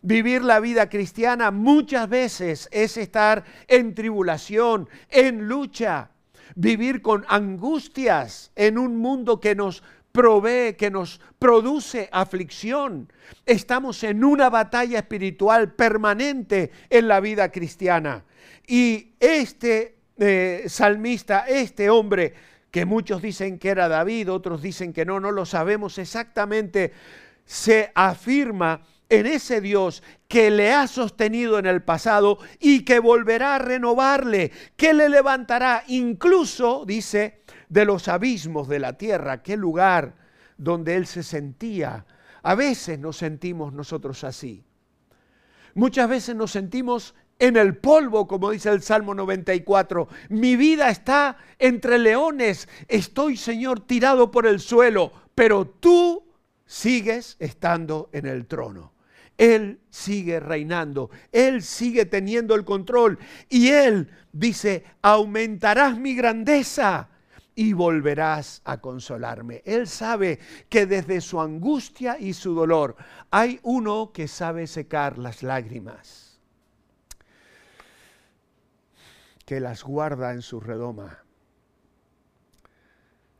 Vivir 0.02 0.42
la 0.42 0.60
vida 0.60 0.88
cristiana 0.88 1.50
muchas 1.50 2.08
veces 2.08 2.68
es 2.72 2.96
estar 2.96 3.44
en 3.68 3.94
tribulación, 3.94 4.88
en 5.10 5.46
lucha, 5.46 6.10
vivir 6.54 7.02
con 7.02 7.24
angustias 7.28 8.50
en 8.56 8.78
un 8.78 8.96
mundo 8.96 9.40
que 9.40 9.54
nos 9.54 9.82
provee, 10.12 10.74
que 10.76 10.90
nos 10.90 11.20
produce 11.38 12.08
aflicción. 12.12 13.12
Estamos 13.44 14.02
en 14.02 14.24
una 14.24 14.48
batalla 14.48 14.98
espiritual 14.98 15.72
permanente 15.72 16.70
en 16.88 17.06
la 17.06 17.20
vida 17.20 17.52
cristiana. 17.52 18.24
Y 18.66 19.12
este 19.20 19.96
eh, 20.18 20.64
salmista, 20.66 21.44
este 21.46 21.90
hombre, 21.90 22.34
que 22.70 22.84
muchos 22.84 23.20
dicen 23.20 23.58
que 23.58 23.68
era 23.68 23.88
David, 23.88 24.30
otros 24.30 24.62
dicen 24.62 24.92
que 24.92 25.04
no, 25.04 25.20
no 25.20 25.30
lo 25.30 25.44
sabemos 25.44 25.98
exactamente, 25.98 26.92
se 27.44 27.90
afirma 27.94 28.82
en 29.10 29.26
ese 29.26 29.60
Dios 29.60 30.02
que 30.28 30.50
le 30.50 30.72
ha 30.72 30.86
sostenido 30.86 31.58
en 31.58 31.66
el 31.66 31.82
pasado 31.82 32.38
y 32.58 32.84
que 32.84 33.00
volverá 33.00 33.56
a 33.56 33.58
renovarle, 33.58 34.52
que 34.76 34.94
le 34.94 35.08
levantará 35.08 35.84
incluso, 35.88 36.84
dice, 36.86 37.42
de 37.68 37.84
los 37.84 38.08
abismos 38.08 38.68
de 38.68 38.78
la 38.78 38.94
tierra, 38.94 39.32
aquel 39.32 39.60
lugar 39.60 40.14
donde 40.56 40.94
él 40.94 41.06
se 41.06 41.22
sentía. 41.22 42.06
A 42.42 42.54
veces 42.54 42.98
nos 42.98 43.16
sentimos 43.16 43.72
nosotros 43.72 44.24
así. 44.24 44.64
Muchas 45.74 46.08
veces 46.08 46.36
nos 46.36 46.52
sentimos 46.52 47.14
en 47.38 47.56
el 47.56 47.76
polvo, 47.76 48.28
como 48.28 48.50
dice 48.50 48.70
el 48.70 48.82
Salmo 48.82 49.14
94. 49.14 50.08
Mi 50.28 50.54
vida 50.54 50.90
está 50.90 51.36
entre 51.58 51.98
leones. 51.98 52.68
Estoy, 52.86 53.36
Señor, 53.36 53.80
tirado 53.80 54.30
por 54.30 54.46
el 54.46 54.60
suelo, 54.60 55.12
pero 55.34 55.66
tú 55.66 56.24
sigues 56.66 57.36
estando 57.40 58.10
en 58.12 58.26
el 58.26 58.46
trono. 58.46 58.89
Él 59.40 59.80
sigue 59.88 60.38
reinando, 60.38 61.08
Él 61.32 61.62
sigue 61.62 62.04
teniendo 62.04 62.54
el 62.54 62.66
control 62.66 63.18
y 63.48 63.68
Él 63.68 64.10
dice, 64.34 64.84
aumentarás 65.00 65.98
mi 65.98 66.14
grandeza 66.14 67.08
y 67.54 67.72
volverás 67.72 68.60
a 68.66 68.82
consolarme. 68.82 69.62
Él 69.64 69.86
sabe 69.86 70.40
que 70.68 70.84
desde 70.84 71.22
su 71.22 71.40
angustia 71.40 72.18
y 72.18 72.34
su 72.34 72.52
dolor 72.52 72.96
hay 73.30 73.58
uno 73.62 74.12
que 74.12 74.28
sabe 74.28 74.66
secar 74.66 75.16
las 75.16 75.42
lágrimas, 75.42 76.38
que 79.46 79.58
las 79.58 79.84
guarda 79.84 80.34
en 80.34 80.42
su 80.42 80.60
redoma. 80.60 81.24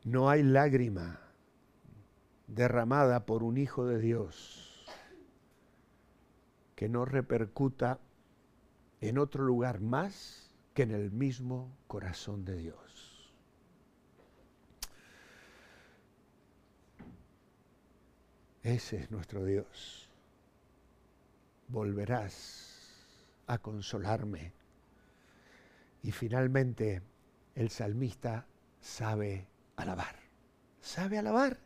No 0.04 0.30
hay 0.30 0.42
lágrima 0.45 1.21
derramada 2.47 3.26
por 3.26 3.42
un 3.42 3.59
hijo 3.59 3.85
de 3.85 3.99
Dios 3.99 4.69
que 6.80 6.88
no 6.88 7.04
repercuta 7.04 8.00
en 9.02 9.18
otro 9.18 9.44
lugar 9.44 9.82
más 9.82 10.50
que 10.72 10.84
en 10.84 10.92
el 10.92 11.10
mismo 11.10 11.76
corazón 11.87 12.46
de 12.46 12.56
Dios. 12.56 13.34
Ese 18.62 18.96
es 18.96 19.10
nuestro 19.10 19.44
Dios. 19.44 20.08
volverás 21.68 23.37
a 23.46 23.58
consolarme. 23.58 24.54
Y 26.02 26.12
finalmente 26.12 27.02
el 27.56 27.68
salmista 27.68 28.46
sabe 28.80 29.49
alabar, 29.76 30.16
sabe 30.80 31.18
alabar. 31.18 31.58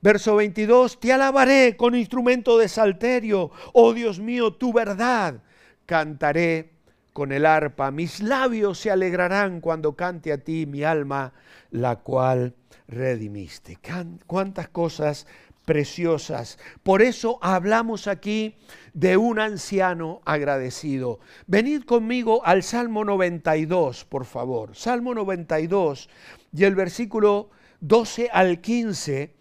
Verso 0.00 0.36
22, 0.36 1.00
te 1.00 1.12
alabaré 1.12 1.76
con 1.76 1.96
instrumento 1.96 2.56
de 2.56 2.68
salterio, 2.68 3.50
oh 3.72 3.92
Dios 3.92 4.20
mío, 4.20 4.52
tu 4.52 4.72
verdad. 4.72 5.42
Cantaré 5.86 6.70
con 7.12 7.32
el 7.32 7.44
arpa, 7.44 7.90
mis 7.90 8.20
labios 8.20 8.78
se 8.78 8.92
alegrarán 8.92 9.60
cuando 9.60 9.96
cante 9.96 10.32
a 10.32 10.38
ti 10.38 10.66
mi 10.66 10.84
alma, 10.84 11.32
la 11.72 11.96
cual 11.96 12.54
redimiste. 12.86 13.78
Cuántas 14.26 14.68
cosas 14.68 15.26
preciosas. 15.64 16.58
Por 16.84 17.02
eso 17.02 17.38
hablamos 17.42 18.06
aquí 18.06 18.56
de 18.94 19.16
un 19.16 19.40
anciano 19.40 20.22
agradecido. 20.24 21.18
Venid 21.46 21.82
conmigo 21.82 22.46
al 22.46 22.62
Salmo 22.62 23.04
92, 23.04 24.04
por 24.04 24.24
favor. 24.24 24.76
Salmo 24.76 25.12
92 25.12 26.08
y 26.52 26.64
el 26.64 26.74
versículo 26.74 27.50
12 27.80 28.30
al 28.32 28.60
15 28.60 29.37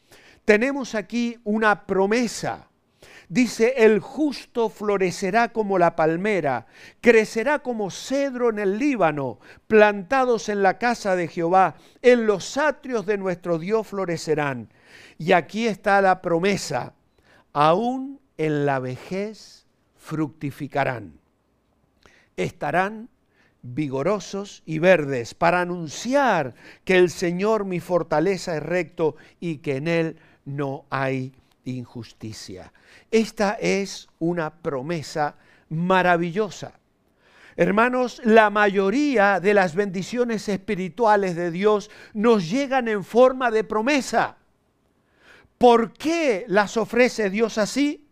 tenemos 0.48 0.96
aquí 0.96 1.38
una 1.44 1.86
promesa. 1.86 2.70
Dice, 3.28 3.74
el 3.76 4.00
justo 4.00 4.70
florecerá 4.70 5.52
como 5.52 5.78
la 5.78 5.98
palmera, 5.98 6.68
crecerá 7.02 7.60
como 7.60 7.92
cedro 7.92 8.50
en 8.50 8.60
el 8.60 8.80
Líbano, 8.80 9.42
plantados 9.68 10.48
en 10.48 10.64
la 10.64 10.78
casa 10.78 11.18
de 11.18 11.28
Jehová, 11.28 11.76
en 12.02 12.26
los 12.26 12.56
atrios 12.56 13.06
de 13.06 13.18
nuestro 13.18 13.60
Dios 13.60 13.88
florecerán. 13.88 14.70
Y 15.18 15.34
aquí 15.34 15.68
está 15.68 16.00
la 16.00 16.22
promesa, 16.22 16.94
aún 17.52 18.22
en 18.38 18.66
la 18.66 18.80
vejez 18.80 19.68
fructificarán. 19.98 21.20
Estarán 22.38 23.10
vigorosos 23.62 24.64
y 24.66 24.80
verdes 24.80 25.34
para 25.34 25.60
anunciar 25.60 26.56
que 26.86 26.96
el 26.96 27.10
Señor 27.10 27.66
mi 27.66 27.82
fortaleza 27.82 28.56
es 28.56 28.64
recto 28.64 29.18
y 29.42 29.58
que 29.58 29.76
en 29.76 29.90
Él 29.90 30.18
no 30.48 30.86
hay 30.90 31.34
injusticia. 31.66 32.72
Esta 33.12 33.54
es 33.60 34.08
una 34.18 34.50
promesa 34.50 35.36
maravillosa. 35.70 36.80
Hermanos, 37.58 38.22
la 38.24 38.50
mayoría 38.50 39.40
de 39.40 39.54
las 39.54 39.76
bendiciones 39.76 40.48
espirituales 40.48 41.36
de 41.36 41.52
Dios 41.52 41.92
nos 42.14 42.50
llegan 42.50 42.88
en 42.88 43.04
forma 43.04 43.52
de 43.52 43.64
promesa. 43.64 44.38
¿Por 45.58 45.92
qué 45.92 46.46
las 46.48 46.78
ofrece 46.78 47.30
Dios 47.30 47.58
así? 47.58 48.08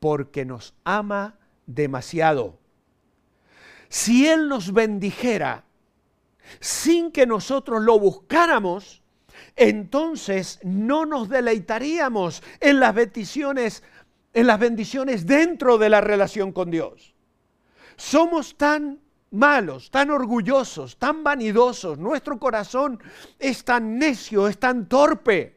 Porque 0.00 0.44
nos 0.44 0.74
ama 0.84 1.36
demasiado. 1.66 2.58
Si 3.88 4.26
Él 4.26 4.48
nos 4.48 4.72
bendijera 4.72 5.64
sin 6.60 7.10
que 7.10 7.26
nosotros 7.26 7.82
lo 7.82 7.98
buscáramos, 7.98 9.03
entonces 9.56 10.58
no 10.62 11.06
nos 11.06 11.28
deleitaríamos 11.28 12.42
en 12.60 12.80
las 12.80 12.94
bendiciones, 12.94 13.82
en 14.32 14.46
las 14.46 14.58
bendiciones 14.58 15.26
dentro 15.26 15.78
de 15.78 15.88
la 15.88 16.00
relación 16.00 16.52
con 16.52 16.70
Dios. 16.70 17.14
Somos 17.96 18.56
tan 18.56 19.00
malos, 19.30 19.90
tan 19.90 20.10
orgullosos, 20.10 20.96
tan 20.96 21.24
vanidosos, 21.24 21.98
nuestro 21.98 22.38
corazón 22.38 23.00
es 23.38 23.64
tan 23.64 23.98
necio, 23.98 24.48
es 24.48 24.58
tan 24.58 24.88
torpe, 24.88 25.56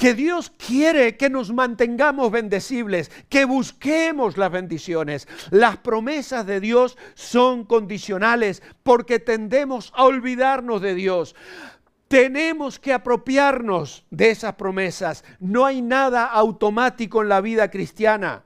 que 0.00 0.14
Dios 0.14 0.50
quiere 0.56 1.18
que 1.18 1.28
nos 1.28 1.52
mantengamos 1.52 2.30
bendecibles, 2.30 3.10
que 3.28 3.44
busquemos 3.44 4.38
las 4.38 4.50
bendiciones. 4.50 5.28
Las 5.50 5.76
promesas 5.76 6.46
de 6.46 6.58
Dios 6.58 6.96
son 7.12 7.66
condicionales 7.66 8.62
porque 8.82 9.18
tendemos 9.18 9.92
a 9.94 10.04
olvidarnos 10.04 10.80
de 10.80 10.94
Dios. 10.94 11.36
Tenemos 12.10 12.80
que 12.80 12.92
apropiarnos 12.92 14.04
de 14.10 14.30
esas 14.30 14.56
promesas. 14.56 15.22
No 15.38 15.64
hay 15.64 15.80
nada 15.80 16.24
automático 16.24 17.22
en 17.22 17.28
la 17.28 17.40
vida 17.40 17.70
cristiana. 17.70 18.42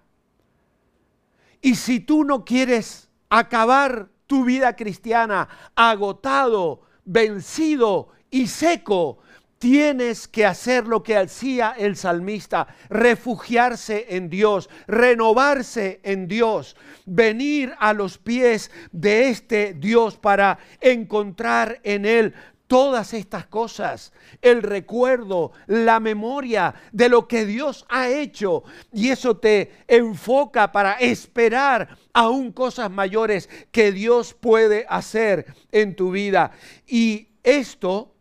Y 1.62 1.76
si 1.76 1.98
tú 1.98 2.24
no 2.24 2.44
quieres 2.44 3.08
acabar 3.30 4.10
tu 4.26 4.44
vida 4.44 4.76
cristiana 4.76 5.48
agotado, 5.74 6.82
vencido 7.06 8.10
y 8.30 8.48
seco, 8.48 9.20
tienes 9.56 10.28
que 10.28 10.44
hacer 10.44 10.86
lo 10.86 11.02
que 11.02 11.16
hacía 11.16 11.74
el 11.78 11.96
salmista, 11.96 12.66
refugiarse 12.90 14.08
en 14.10 14.28
Dios, 14.28 14.68
renovarse 14.86 16.00
en 16.02 16.28
Dios, 16.28 16.76
venir 17.06 17.74
a 17.78 17.94
los 17.94 18.18
pies 18.18 18.70
de 18.92 19.30
este 19.30 19.72
Dios 19.72 20.18
para 20.18 20.58
encontrar 20.82 21.80
en 21.82 22.04
Él 22.04 22.34
todas 22.66 23.14
estas 23.14 23.46
cosas, 23.46 24.12
el 24.40 24.62
recuerdo, 24.62 25.52
la 25.66 26.00
memoria 26.00 26.74
de 26.92 27.08
lo 27.08 27.28
que 27.28 27.44
Dios 27.44 27.84
ha 27.88 28.08
hecho. 28.08 28.64
Y 28.92 29.10
eso 29.10 29.36
te 29.36 29.84
enfoca 29.86 30.72
para 30.72 30.94
esperar 30.94 31.96
aún 32.12 32.52
cosas 32.52 32.90
mayores 32.90 33.48
que 33.70 33.92
Dios 33.92 34.34
puede 34.34 34.86
hacer 34.88 35.46
en 35.72 35.94
tu 35.94 36.10
vida. 36.10 36.52
Y 36.86 37.28
esto, 37.42 38.14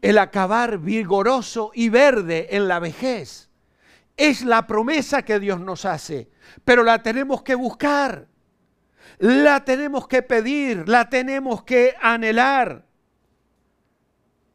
el 0.00 0.18
acabar 0.18 0.78
vigoroso 0.78 1.70
y 1.74 1.88
verde 1.90 2.48
en 2.56 2.68
la 2.68 2.78
vejez, 2.78 3.50
es 4.16 4.42
la 4.42 4.66
promesa 4.66 5.22
que 5.22 5.38
Dios 5.38 5.60
nos 5.60 5.84
hace, 5.84 6.28
pero 6.64 6.82
la 6.82 7.02
tenemos 7.02 7.42
que 7.42 7.54
buscar 7.54 8.26
la 9.18 9.64
tenemos 9.64 10.06
que 10.06 10.22
pedir, 10.22 10.88
la 10.88 11.08
tenemos 11.08 11.62
que 11.64 11.94
anhelar. 12.00 12.86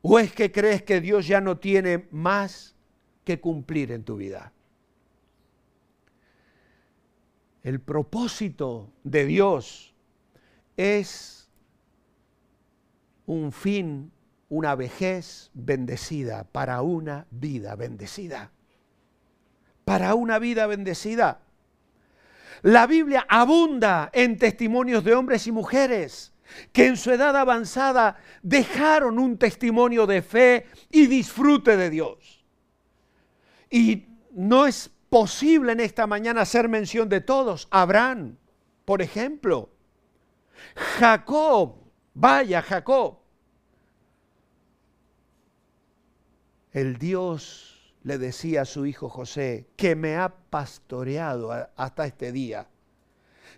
¿O 0.01 0.19
es 0.19 0.33
que 0.33 0.51
crees 0.51 0.83
que 0.83 0.99
Dios 0.99 1.27
ya 1.27 1.41
no 1.41 1.57
tiene 1.57 2.07
más 2.11 2.75
que 3.23 3.39
cumplir 3.39 3.91
en 3.91 4.03
tu 4.03 4.17
vida? 4.17 4.51
El 7.63 7.79
propósito 7.79 8.91
de 9.05 9.25
Dios 9.25 9.93
es 10.75 11.49
un 13.25 13.53
fin, 13.53 14.11
una 14.49 14.75
vejez 14.75 15.49
bendecida 15.53 16.43
para 16.43 16.81
una 16.81 17.25
vida 17.31 17.75
bendecida. 17.75 18.51
Para 19.85 20.15
una 20.15 20.39
vida 20.39 20.67
bendecida. 20.67 21.42
La 22.61 22.87
Biblia 22.87 23.25
abunda 23.27 24.09
en 24.13 24.37
testimonios 24.37 25.03
de 25.03 25.13
hombres 25.13 25.47
y 25.47 25.51
mujeres 25.51 26.33
que 26.71 26.87
en 26.87 26.97
su 26.97 27.11
edad 27.11 27.35
avanzada 27.35 28.17
dejaron 28.41 29.19
un 29.19 29.37
testimonio 29.37 30.05
de 30.05 30.21
fe 30.21 30.67
y 30.91 31.07
disfrute 31.07 31.77
de 31.77 31.89
Dios. 31.89 32.45
Y 33.69 34.05
no 34.31 34.67
es 34.67 34.91
posible 35.09 35.71
en 35.71 35.79
esta 35.79 36.07
mañana 36.07 36.41
hacer 36.41 36.69
mención 36.69 37.09
de 37.09 37.21
todos. 37.21 37.67
Abraham, 37.71 38.37
por 38.85 39.01
ejemplo. 39.01 39.69
Jacob, 40.75 41.75
vaya 42.13 42.61
Jacob. 42.61 43.19
El 46.71 46.97
Dios 46.97 47.72
le 48.03 48.17
decía 48.17 48.61
a 48.61 48.65
su 48.65 48.85
hijo 48.85 49.09
José, 49.09 49.67
que 49.75 49.95
me 49.95 50.15
ha 50.15 50.29
pastoreado 50.29 51.51
hasta 51.75 52.05
este 52.05 52.31
día. 52.31 52.67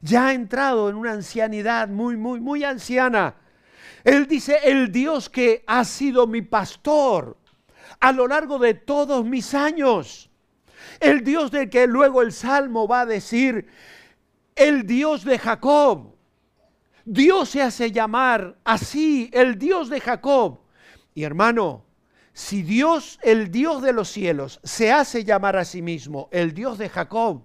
Ya 0.02 0.28
ha 0.28 0.34
entrado 0.34 0.90
en 0.90 0.96
una 0.96 1.14
ancianidad 1.14 1.88
muy, 1.88 2.16
muy, 2.16 2.40
muy 2.40 2.64
anciana. 2.64 3.36
Él 4.04 4.28
dice, 4.28 4.60
el 4.64 4.92
Dios 4.92 5.30
que 5.30 5.64
ha 5.66 5.84
sido 5.84 6.28
mi 6.28 6.44
pastor 6.44 7.38
a 8.00 8.12
lo 8.12 8.28
largo 8.28 8.60
de 8.60 8.76
todos 8.76 9.26
mis 9.26 9.54
años. 9.54 10.30
El 11.00 11.24
Dios 11.24 11.50
de 11.50 11.70
que 11.70 11.88
luego 11.88 12.22
el 12.22 12.32
Salmo 12.32 12.88
va 12.88 13.02
a 13.02 13.06
decir, 13.06 13.68
el 14.56 14.86
Dios 14.86 15.26
de 15.26 15.40
Jacob. 15.40 16.16
Dios 17.04 17.50
se 17.50 17.62
hace 17.62 17.92
llamar 17.92 18.58
así, 18.64 19.30
el 19.34 19.58
Dios 19.58 19.90
de 19.90 20.02
Jacob. 20.02 20.60
Y 21.14 21.24
hermano, 21.24 21.85
si 22.36 22.64
Dios, 22.64 23.18
el 23.24 23.50
Dios 23.50 23.82
de 23.82 23.94
los 23.94 24.10
cielos, 24.10 24.60
se 24.62 24.92
hace 24.92 25.24
llamar 25.24 25.56
a 25.56 25.64
sí 25.64 25.82
mismo 25.82 26.28
el 26.34 26.54
Dios 26.54 26.78
de 26.78 26.90
Jacob, 26.90 27.44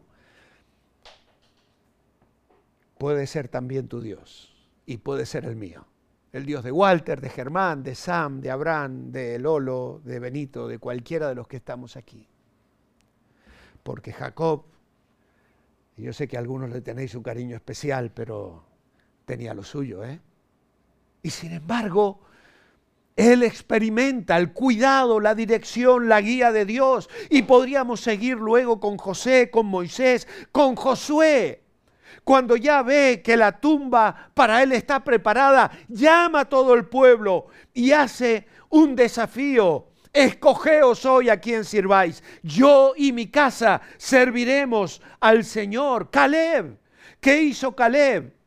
puede 2.98 3.29
ser 3.29 3.46
también 3.46 3.87
tu 3.87 4.00
Dios 4.00 4.53
y 4.87 4.96
puede 4.96 5.26
ser 5.26 5.44
el 5.44 5.55
mío. 5.55 5.87
El 6.33 6.44
Dios 6.44 6.64
de 6.64 6.72
Walter, 6.72 7.20
de 7.20 7.29
Germán, 7.29 7.85
de 7.85 7.94
Sam, 7.94 8.40
de 8.40 8.50
Abraham, 8.50 9.12
de 9.12 9.38
Lolo, 9.38 10.00
de 10.05 10.18
Benito, 10.18 10.66
de 10.66 10.79
cualquiera 10.79 11.29
de 11.29 11.37
los 11.37 11.46
que 11.46 11.59
estamos 11.59 11.96
aquí. 11.96 12.26
Porque 13.85 14.12
Jacob, 14.12 14.64
yo 15.96 16.12
sé 16.12 16.26
que 16.26 16.37
a 16.37 16.40
algunos 16.40 16.68
le 16.68 16.81
tenéis 16.81 17.14
un 17.14 17.22
cariño 17.22 17.55
especial, 17.55 18.11
pero 18.11 18.64
tenía 19.24 19.55
lo 19.55 19.62
suyo, 19.62 20.03
¿eh? 20.03 20.20
Y 21.22 21.31
sin 21.31 21.53
embargo, 21.53 22.22
Él 23.20 23.42
experimenta 23.42 24.38
el 24.38 24.54
cuidado, 24.54 25.20
la 25.20 25.35
dirección, 25.35 26.09
la 26.09 26.22
guía 26.22 26.52
de 26.52 26.64
Dios. 26.64 27.11
Y 27.28 27.42
podríamos 27.42 28.00
seguir 28.00 28.38
luego 28.38 28.80
con 28.80 28.96
José, 28.96 29.50
con 29.50 29.66
Moisés, 29.66 30.26
con 30.50 30.74
Josué. 30.74 31.62
Cuando 32.24 32.56
ya 32.56 32.83
ve 32.83 33.20
que 33.22 33.37
la 33.37 33.61
tumba 33.61 34.30
para 34.33 34.62
él 34.62 34.72
está 34.72 35.04
preparada, 35.04 35.70
llama 35.88 36.40
a 36.40 36.48
todo 36.48 36.72
el 36.72 36.87
pueblo 36.87 37.48
y 37.74 37.92
hace 37.92 38.46
un 38.70 38.96
desafío. 38.96 39.88
Escogeos 40.14 41.04
hoy 41.04 41.28
a 41.28 41.38
quien 41.38 41.66
sirváis. 41.66 42.24
Yo 42.42 42.94
y 42.96 43.12
mi 43.12 43.26
casa 43.26 43.83
serviremos 43.98 45.02
al 45.20 45.44
Señor. 45.44 46.11
Caleb. 46.11 46.78
¿Qué 47.20 47.42
hizo 47.42 47.76
Caleb? 47.76 48.39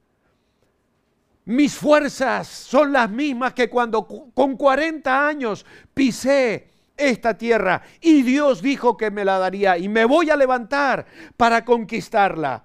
Mis 1.45 1.75
fuerzas 1.75 2.47
son 2.47 2.93
las 2.93 3.09
mismas 3.09 3.53
que 3.53 3.69
cuando 3.69 4.07
con 4.07 4.55
40 4.55 5.27
años 5.27 5.65
pisé 5.93 6.69
esta 6.95 7.37
tierra 7.37 7.81
y 7.99 8.21
Dios 8.21 8.61
dijo 8.61 8.95
que 8.95 9.11
me 9.11 9.25
la 9.25 9.39
daría 9.39 9.77
y 9.77 9.89
me 9.89 10.05
voy 10.05 10.29
a 10.29 10.37
levantar 10.37 11.05
para 11.35 11.65
conquistarla. 11.65 12.63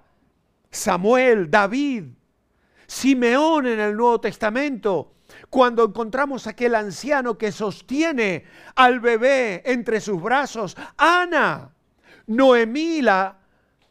Samuel, 0.71 1.49
David, 1.49 2.05
Simeón 2.87 3.67
en 3.67 3.79
el 3.79 3.97
Nuevo 3.97 4.21
Testamento, 4.21 5.13
cuando 5.49 5.83
encontramos 5.83 6.47
aquel 6.47 6.75
anciano 6.75 7.37
que 7.37 7.51
sostiene 7.51 8.45
al 8.75 8.99
bebé 8.99 9.61
entre 9.65 9.99
sus 9.99 10.21
brazos, 10.21 10.77
Ana, 10.97 11.73
Noemí, 12.27 13.01
la 13.01 13.39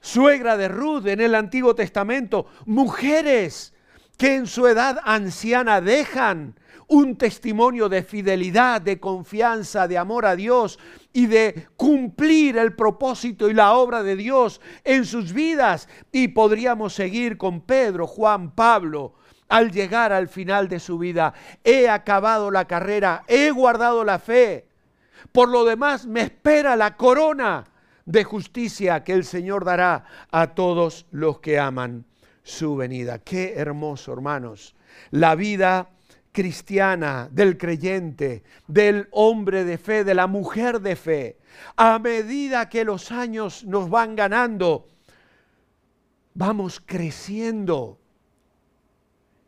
suegra 0.00 0.56
de 0.56 0.68
Ruth 0.68 1.06
en 1.06 1.20
el 1.20 1.34
Antiguo 1.34 1.74
Testamento, 1.74 2.46
mujeres 2.64 3.74
que 4.18 4.34
en 4.34 4.46
su 4.48 4.66
edad 4.66 4.98
anciana 5.04 5.80
dejan 5.80 6.58
un 6.88 7.16
testimonio 7.16 7.88
de 7.88 8.02
fidelidad, 8.02 8.80
de 8.82 8.98
confianza, 8.98 9.86
de 9.86 9.96
amor 9.96 10.26
a 10.26 10.34
Dios 10.34 10.78
y 11.12 11.26
de 11.26 11.68
cumplir 11.76 12.58
el 12.58 12.74
propósito 12.74 13.48
y 13.48 13.54
la 13.54 13.74
obra 13.74 14.02
de 14.02 14.16
Dios 14.16 14.60
en 14.84 15.04
sus 15.04 15.32
vidas. 15.32 15.88
Y 16.10 16.28
podríamos 16.28 16.94
seguir 16.94 17.38
con 17.38 17.60
Pedro, 17.60 18.08
Juan, 18.08 18.50
Pablo, 18.50 19.14
al 19.48 19.70
llegar 19.70 20.12
al 20.12 20.28
final 20.28 20.68
de 20.68 20.80
su 20.80 20.98
vida. 20.98 21.32
He 21.62 21.88
acabado 21.88 22.50
la 22.50 22.66
carrera, 22.66 23.22
he 23.28 23.50
guardado 23.50 24.02
la 24.02 24.18
fe. 24.18 24.66
Por 25.30 25.48
lo 25.48 25.64
demás 25.64 26.06
me 26.06 26.22
espera 26.22 26.74
la 26.74 26.96
corona 26.96 27.64
de 28.04 28.24
justicia 28.24 29.04
que 29.04 29.12
el 29.12 29.24
Señor 29.24 29.64
dará 29.64 30.04
a 30.32 30.54
todos 30.54 31.06
los 31.12 31.38
que 31.38 31.60
aman 31.60 32.04
su 32.48 32.76
venida. 32.76 33.18
Qué 33.18 33.54
hermoso, 33.56 34.12
hermanos. 34.12 34.74
La 35.10 35.34
vida 35.34 35.90
cristiana, 36.32 37.28
del 37.30 37.58
creyente, 37.58 38.42
del 38.66 39.08
hombre 39.10 39.64
de 39.64 39.76
fe, 39.76 40.02
de 40.02 40.14
la 40.14 40.26
mujer 40.26 40.80
de 40.80 40.96
fe. 40.96 41.38
A 41.76 41.98
medida 41.98 42.68
que 42.68 42.84
los 42.84 43.12
años 43.12 43.64
nos 43.64 43.90
van 43.90 44.16
ganando, 44.16 44.88
vamos 46.34 46.82
creciendo 46.84 47.98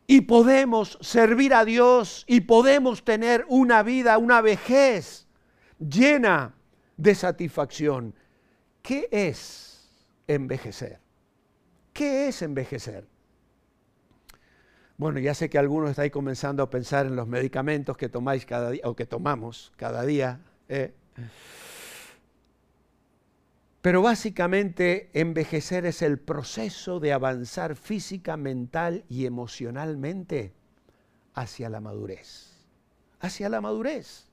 y 0.06 0.22
podemos 0.22 0.98
servir 1.00 1.54
a 1.54 1.64
Dios 1.64 2.24
y 2.26 2.42
podemos 2.42 3.02
tener 3.04 3.46
una 3.48 3.82
vida, 3.82 4.18
una 4.18 4.42
vejez 4.42 5.26
llena 5.78 6.54
de 6.96 7.14
satisfacción. 7.14 8.14
¿Qué 8.82 9.08
es 9.10 9.88
envejecer? 10.26 10.99
¿Qué 11.92 12.28
es 12.28 12.42
envejecer? 12.42 13.06
Bueno, 14.96 15.18
ya 15.18 15.34
sé 15.34 15.48
que 15.48 15.58
algunos 15.58 15.90
estáis 15.90 16.12
comenzando 16.12 16.62
a 16.62 16.70
pensar 16.70 17.06
en 17.06 17.16
los 17.16 17.26
medicamentos 17.26 17.96
que 17.96 18.08
tomáis 18.08 18.44
cada 18.44 18.70
día 18.70 18.82
o 18.84 18.94
que 18.94 19.06
tomamos 19.06 19.72
cada 19.76 20.04
día. 20.04 20.40
¿eh? 20.68 20.92
Pero 23.80 24.02
básicamente 24.02 25.10
envejecer 25.14 25.86
es 25.86 26.02
el 26.02 26.18
proceso 26.18 27.00
de 27.00 27.14
avanzar 27.14 27.76
física, 27.76 28.36
mental 28.36 29.04
y 29.08 29.24
emocionalmente 29.24 30.52
hacia 31.34 31.70
la 31.70 31.80
madurez. 31.80 32.50
Hacia 33.20 33.48
la 33.48 33.60
madurez. 33.60 34.29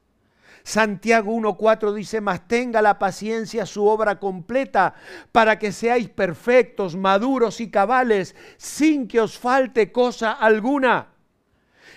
Santiago 0.68 1.32
1.4 1.32 1.94
dice, 1.94 2.20
mas 2.20 2.46
tenga 2.46 2.82
la 2.82 3.00
paciencia 3.00 3.66
su 3.66 3.86
obra 3.86 4.20
completa 4.20 4.96
para 5.32 5.58
que 5.58 5.72
seáis 5.72 6.10
perfectos, 6.10 6.98
maduros 6.98 7.62
y 7.62 7.72
cabales, 7.72 8.36
sin 8.58 9.08
que 9.08 9.22
os 9.22 9.38
falte 9.38 9.94
cosa 9.94 10.34
alguna. 10.34 11.08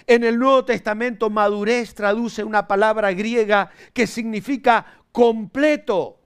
En 0.07 0.23
el 0.23 0.39
Nuevo 0.39 0.65
Testamento 0.65 1.31
madurez 1.31 1.95
traduce 1.97 2.45
una 2.45 2.69
palabra 2.69 3.13
griega 3.13 3.73
que 3.93 4.07
significa 4.07 4.87
completo 5.11 6.20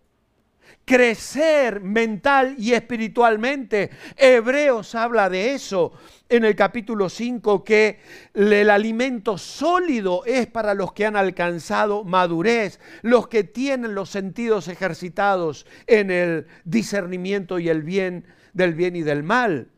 crecer 0.85 1.81
mental 1.81 2.55
y 2.59 2.73
espiritualmente. 2.73 3.91
Hebreos 4.17 4.95
habla 4.95 5.31
de 5.31 5.55
eso 5.55 5.93
en 6.29 6.45
el 6.45 6.55
capítulo 6.57 7.09
5, 7.09 7.65
que 7.65 8.01
el 8.35 8.71
alimento 8.71 9.39
sólido 9.39 10.25
es 10.25 10.47
para 10.47 10.75
los 10.75 10.93
que 10.93 11.07
han 11.07 11.17
alcanzado 11.17 12.05
madurez, 12.05 12.81
los 13.03 13.29
que 13.29 13.45
tienen 13.45 13.95
los 13.95 14.11
sentidos 14.11 14.69
ejercitados 14.69 15.67
en 15.87 16.11
el 16.11 16.47
discernimiento 16.65 17.59
y 17.59 17.69
el 17.69 17.83
bien 17.83 18.27
del 18.53 18.75
bien 18.75 18.97
y 18.97 19.03
del 19.03 19.23
mal. 19.23 19.69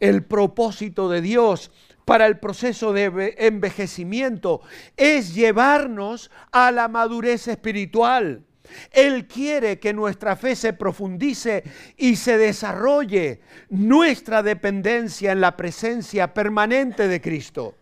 El 0.00 0.24
propósito 0.24 1.08
de 1.08 1.20
Dios 1.20 1.70
para 2.04 2.26
el 2.26 2.38
proceso 2.38 2.92
de 2.92 3.34
envejecimiento 3.38 4.60
es 4.96 5.34
llevarnos 5.34 6.30
a 6.52 6.70
la 6.70 6.88
madurez 6.88 7.48
espiritual. 7.48 8.45
Él 8.90 9.26
quiere 9.26 9.78
que 9.78 9.92
nuestra 9.92 10.36
fe 10.36 10.56
se 10.56 10.72
profundice 10.72 11.64
y 11.96 12.16
se 12.16 12.38
desarrolle 12.38 13.40
nuestra 13.68 14.42
dependencia 14.42 15.32
en 15.32 15.40
la 15.40 15.56
presencia 15.56 16.34
permanente 16.34 17.08
de 17.08 17.20
Cristo. 17.20 17.74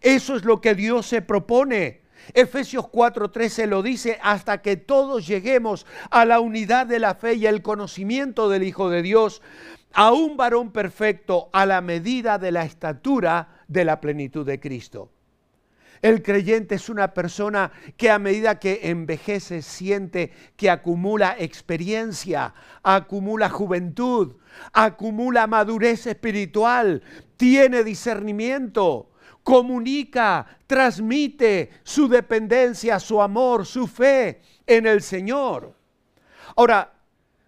Eso 0.00 0.36
es 0.36 0.44
lo 0.44 0.60
que 0.60 0.74
Dios 0.74 1.06
se 1.06 1.22
propone. 1.22 2.00
Efesios 2.34 2.86
4:13 2.86 3.66
lo 3.66 3.82
dice, 3.82 4.18
hasta 4.22 4.62
que 4.62 4.76
todos 4.76 5.26
lleguemos 5.26 5.86
a 6.10 6.24
la 6.24 6.40
unidad 6.40 6.86
de 6.86 6.98
la 6.98 7.14
fe 7.14 7.34
y 7.34 7.46
el 7.46 7.62
conocimiento 7.62 8.48
del 8.48 8.62
Hijo 8.62 8.90
de 8.90 9.02
Dios, 9.02 9.42
a 9.92 10.12
un 10.12 10.36
varón 10.36 10.70
perfecto 10.70 11.48
a 11.52 11.66
la 11.66 11.80
medida 11.80 12.38
de 12.38 12.52
la 12.52 12.64
estatura 12.64 13.64
de 13.68 13.84
la 13.84 14.00
plenitud 14.00 14.46
de 14.46 14.60
Cristo. 14.60 15.10
El 16.02 16.22
creyente 16.22 16.76
es 16.76 16.88
una 16.88 17.12
persona 17.12 17.72
que 17.96 18.10
a 18.10 18.18
medida 18.18 18.58
que 18.58 18.80
envejece 18.84 19.60
siente 19.60 20.32
que 20.56 20.70
acumula 20.70 21.36
experiencia, 21.38 22.54
acumula 22.82 23.50
juventud, 23.50 24.36
acumula 24.72 25.46
madurez 25.46 26.06
espiritual, 26.06 27.02
tiene 27.36 27.84
discernimiento, 27.84 29.10
comunica, 29.42 30.46
transmite 30.66 31.70
su 31.82 32.08
dependencia, 32.08 32.98
su 32.98 33.20
amor, 33.20 33.66
su 33.66 33.86
fe 33.86 34.40
en 34.66 34.86
el 34.86 35.02
Señor. 35.02 35.74
Ahora, 36.56 36.94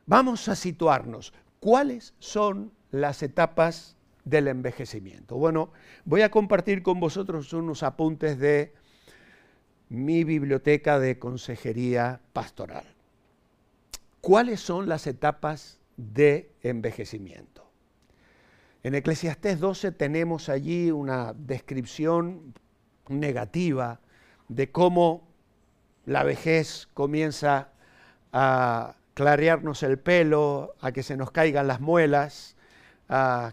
vamos 0.05 0.47
a 0.49 0.57
situarnos. 0.57 1.33
¿Cuáles 1.59 2.15
son 2.19 2.73
las 2.91 3.23
etapas 3.23 3.97
del 4.25 4.49
envejecimiento. 4.49 5.37
Bueno, 5.37 5.73
voy 6.05 6.23
a 6.23 6.31
compartir 6.31 6.83
con 6.83 7.01
vosotros 7.01 7.53
unos 7.53 7.83
apuntes 7.83 8.39
de 8.39 8.73
mi 9.89 10.25
biblioteca 10.25 10.99
de 10.99 11.19
consejería 11.19 12.21
pastoral. 12.33 12.85
¿Cuáles 14.21 14.61
son 14.61 14.89
las 14.89 15.07
etapas 15.07 15.79
de 15.97 16.51
envejecimiento? 16.63 17.69
En 18.85 18.95
Eclesiastés 18.95 19.61
12 19.61 19.93
tenemos 19.93 20.49
allí 20.49 20.91
una 20.91 21.35
descripción 21.35 22.55
negativa 23.09 24.01
de 24.49 24.71
cómo 24.71 25.29
la 26.05 26.25
vejez 26.25 26.89
comienza 26.95 27.73
a 28.33 28.97
clarearnos 29.15 29.83
el 29.83 29.99
pelo, 29.99 30.75
a 30.81 30.93
que 30.93 31.03
se 31.03 31.17
nos 31.17 31.31
caigan 31.31 31.67
las 31.67 31.81
muelas, 31.81 32.52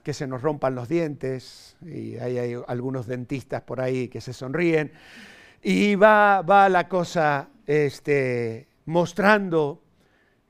que 0.03 0.13
se 0.13 0.27
nos 0.27 0.41
rompan 0.41 0.75
los 0.75 0.87
dientes, 0.87 1.75
y 1.81 2.17
hay 2.17 2.55
algunos 2.67 3.07
dentistas 3.07 3.61
por 3.63 3.81
ahí 3.81 4.07
que 4.07 4.21
se 4.21 4.31
sonríen, 4.31 4.93
y 5.61 5.95
va, 5.95 6.41
va 6.41 6.69
la 6.69 6.87
cosa 6.87 7.49
este, 7.67 8.67
mostrando 8.85 9.83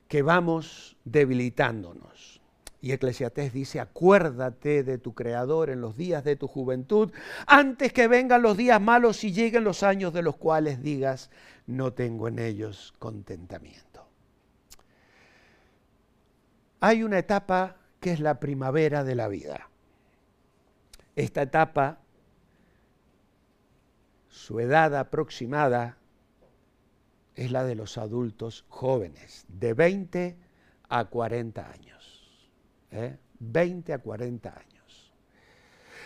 que 0.06 0.22
vamos 0.22 0.96
debilitándonos. 1.04 2.40
Y 2.82 2.92
Eclesiastés 2.92 3.52
dice, 3.52 3.80
acuérdate 3.80 4.84
de 4.84 4.96
tu 4.98 5.14
Creador 5.14 5.70
en 5.70 5.80
los 5.80 5.96
días 5.96 6.24
de 6.24 6.36
tu 6.36 6.46
juventud, 6.46 7.12
antes 7.46 7.92
que 7.92 8.08
vengan 8.08 8.42
los 8.42 8.56
días 8.56 8.80
malos 8.80 9.22
y 9.24 9.32
lleguen 9.32 9.64
los 9.64 9.82
años 9.82 10.12
de 10.12 10.22
los 10.22 10.36
cuales 10.36 10.82
digas, 10.82 11.30
no 11.66 11.92
tengo 11.92 12.28
en 12.28 12.38
ellos 12.38 12.94
contentamiento. 12.98 14.06
Hay 16.80 17.02
una 17.02 17.18
etapa 17.18 17.76
que 18.00 18.12
es 18.12 18.20
la 18.20 18.40
primavera 18.40 19.04
de 19.04 19.14
la 19.14 19.28
vida. 19.28 19.68
Esta 21.16 21.42
etapa 21.42 22.00
su 24.30 24.60
edad 24.60 24.96
aproximada 24.96 25.98
es 27.34 27.50
la 27.50 27.64
de 27.64 27.74
los 27.74 27.98
adultos 27.98 28.64
jóvenes, 28.68 29.44
de 29.48 29.74
20 29.74 30.36
a 30.88 31.04
40 31.04 31.70
años. 31.70 32.50
20 33.38 33.92
¿eh? 33.92 33.94
a 33.94 33.98
40 33.98 34.48
años. 34.48 35.12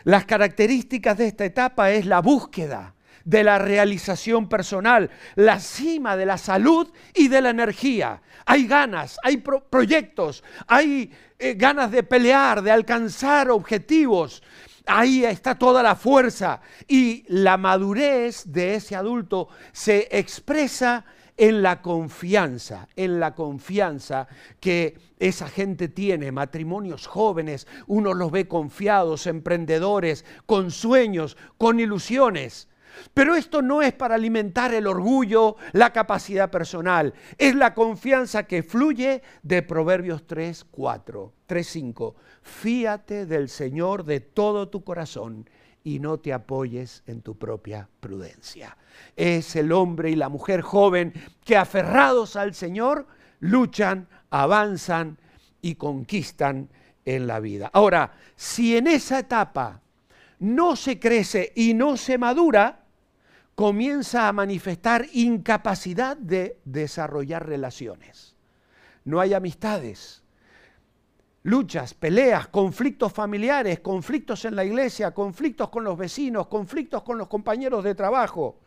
Las 0.05 0.25
características 0.25 1.19
de 1.19 1.29
esta 1.29 1.45
etapa 1.45 1.91
es 1.91 2.07
la 2.07 2.21
búsqueda 2.21 2.94
de 3.25 3.45
la 3.45 3.59
realización 3.59 4.49
personal, 4.49 5.11
la 5.35 5.59
cima 5.61 6.17
de 6.17 6.27
la 6.27 6.39
salud 6.39 6.89
y 7.15 7.29
de 7.29 7.41
la 7.41 7.51
energía. 7.51 8.23
Hay 8.47 8.67
ganas, 8.67 9.19
hay 9.23 9.39
proyectos, 9.39 10.45
hay 10.67 11.13
eh, 11.39 11.55
ganas 11.55 11.91
de 11.91 12.03
pelear, 12.03 12.63
de 12.63 12.71
alcanzar 12.71 13.51
objetivos. 13.51 14.43
Ahí 14.87 15.25
está 15.25 15.59
toda 15.59 15.83
la 15.83 15.97
fuerza 15.97 16.61
y 16.87 17.25
la 17.29 17.57
madurez 17.57 18.45
de 18.53 18.75
ese 18.75 18.95
adulto 18.95 19.49
se 19.73 20.09
expresa 20.11 21.07
en 21.37 21.63
la 21.63 21.83
confianza, 21.83 22.89
en 22.95 23.19
la 23.19 23.35
confianza 23.35 24.29
que 24.61 24.97
esa 25.19 25.49
gente 25.49 25.89
tiene, 25.89 26.31
matrimonios 26.33 27.07
jóvenes, 27.07 27.67
uno 27.87 28.15
los 28.15 28.31
ve 28.31 28.47
confiados, 28.47 29.27
emprendedores, 29.27 30.25
con 30.47 30.71
sueños, 30.71 31.37
con 31.57 31.81
ilusiones. 31.81 32.69
Pero 33.13 33.35
esto 33.37 33.63
no 33.63 33.83
es 33.83 33.93
para 33.93 34.15
alimentar 34.15 34.75
el 34.75 34.87
orgullo, 34.87 35.57
la 35.73 35.93
capacidad 35.93 36.51
personal. 36.51 37.15
Es 37.39 37.55
la 37.55 37.75
confianza 37.75 38.45
que 38.45 38.63
fluye 38.63 39.23
de 39.43 39.63
Proverbios 39.63 40.27
3, 40.27 40.65
4, 40.71 41.33
3, 41.47 41.67
5. 41.67 42.15
Fíate 42.43 43.27
del 43.27 43.49
Señor 43.49 44.05
de 44.05 44.21
todo 44.21 44.69
tu 44.69 44.85
corazón 44.85 45.49
y 45.85 45.99
no 45.99 46.19
te 46.19 46.33
apoyes 46.33 47.03
en 47.07 47.21
tu 47.21 47.37
propia 47.37 47.89
prudencia. 48.01 48.77
Es 49.17 49.55
el 49.55 49.71
hombre 49.71 50.11
y 50.11 50.17
la 50.17 50.31
mujer 50.31 50.63
joven 50.63 51.13
que 51.45 51.57
aferrados 51.57 52.37
al 52.37 52.55
Señor 52.55 53.07
luchan, 53.41 54.09
avanzan 54.31 55.19
y 55.61 55.75
conquistan 55.75 56.71
en 57.05 57.27
la 57.27 57.41
vida. 57.41 57.71
Ahora, 57.73 58.15
si 58.35 58.77
en 58.77 58.87
esa 58.87 59.19
etapa 59.19 59.83
no 60.39 60.75
se 60.77 60.99
crece 60.99 61.53
y 61.55 61.75
no 61.75 61.97
se 61.97 62.19
madura, 62.19 62.84
comienza 63.55 64.29
a 64.29 64.33
manifestar 64.33 65.07
incapacidad 65.13 66.17
de 66.17 66.59
desarrollar 66.65 67.47
relaciones. 67.47 68.35
No 69.05 69.21
hay 69.21 69.35
amistades, 69.35 70.23
luchas, 71.43 71.95
peleas, 71.95 72.49
conflictos 72.49 73.13
familiares, 73.13 73.81
conflictos 73.81 74.45
en 74.45 74.57
la 74.57 74.65
iglesia, 74.65 75.13
conflictos 75.13 75.69
con 75.69 75.85
los 75.85 75.97
vecinos, 75.97 76.49
conflictos 76.49 77.03
con 77.03 77.19
los 77.19 77.29
compañeros 77.29 77.85
de 77.85 77.95
trabajo. 77.95 78.59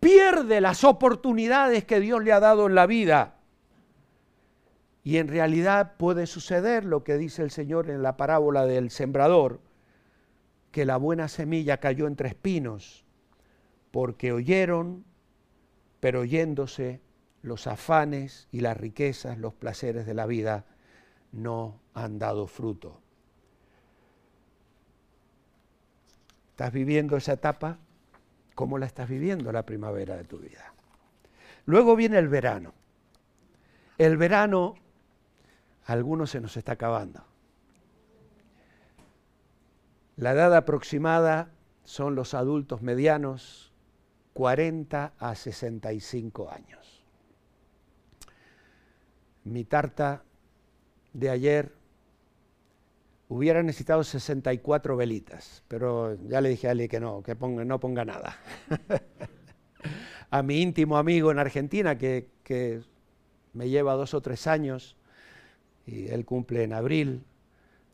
Pierde 0.00 0.60
las 0.60 0.84
oportunidades 0.84 1.84
que 1.84 2.00
Dios 2.00 2.22
le 2.22 2.32
ha 2.32 2.40
dado 2.40 2.66
en 2.66 2.74
la 2.74 2.86
vida. 2.86 3.36
Y 5.04 5.18
en 5.18 5.28
realidad 5.28 5.96
puede 5.98 6.26
suceder 6.26 6.84
lo 6.84 7.04
que 7.04 7.18
dice 7.18 7.42
el 7.42 7.50
Señor 7.50 7.90
en 7.90 8.02
la 8.02 8.16
parábola 8.16 8.64
del 8.64 8.90
sembrador, 8.90 9.60
que 10.72 10.86
la 10.86 10.96
buena 10.96 11.28
semilla 11.28 11.76
cayó 11.76 12.06
entre 12.06 12.28
espinos 12.28 13.03
porque 13.94 14.32
oyeron, 14.32 15.04
pero 16.00 16.22
oyéndose 16.22 17.00
los 17.42 17.68
afanes 17.68 18.48
y 18.50 18.58
las 18.58 18.76
riquezas, 18.76 19.38
los 19.38 19.54
placeres 19.54 20.04
de 20.04 20.14
la 20.14 20.26
vida, 20.26 20.64
no 21.30 21.78
han 21.94 22.18
dado 22.18 22.48
fruto. 22.48 23.00
¿Estás 26.50 26.72
viviendo 26.72 27.16
esa 27.16 27.34
etapa? 27.34 27.78
¿Cómo 28.56 28.78
la 28.78 28.86
estás 28.86 29.08
viviendo 29.08 29.52
la 29.52 29.64
primavera 29.64 30.16
de 30.16 30.24
tu 30.24 30.38
vida? 30.38 30.74
Luego 31.64 31.94
viene 31.94 32.18
el 32.18 32.26
verano. 32.26 32.74
El 33.96 34.16
verano, 34.16 34.74
a 35.86 35.92
algunos 35.92 36.30
se 36.30 36.40
nos 36.40 36.56
está 36.56 36.72
acabando. 36.72 37.24
La 40.16 40.32
edad 40.32 40.52
aproximada 40.52 41.52
son 41.84 42.16
los 42.16 42.34
adultos 42.34 42.82
medianos, 42.82 43.63
40 44.34 45.14
a 45.18 45.34
65 45.34 46.50
años. 46.50 47.04
Mi 49.44 49.64
tarta 49.64 50.24
de 51.12 51.30
ayer 51.30 51.72
hubiera 53.28 53.62
necesitado 53.62 54.04
64 54.04 54.96
velitas, 54.96 55.62
pero 55.68 56.16
ya 56.28 56.40
le 56.40 56.50
dije 56.50 56.68
a 56.68 56.72
Ali 56.72 56.88
que 56.88 57.00
no, 57.00 57.22
que 57.22 57.36
ponga, 57.36 57.64
no 57.64 57.80
ponga 57.80 58.04
nada. 58.04 58.36
a 60.30 60.42
mi 60.42 60.60
íntimo 60.60 60.98
amigo 60.98 61.30
en 61.30 61.38
Argentina, 61.38 61.96
que, 61.96 62.28
que 62.42 62.82
me 63.52 63.68
lleva 63.68 63.94
dos 63.94 64.14
o 64.14 64.20
tres 64.20 64.46
años, 64.46 64.96
y 65.86 66.08
él 66.08 66.24
cumple 66.24 66.64
en 66.64 66.72
abril, 66.72 67.24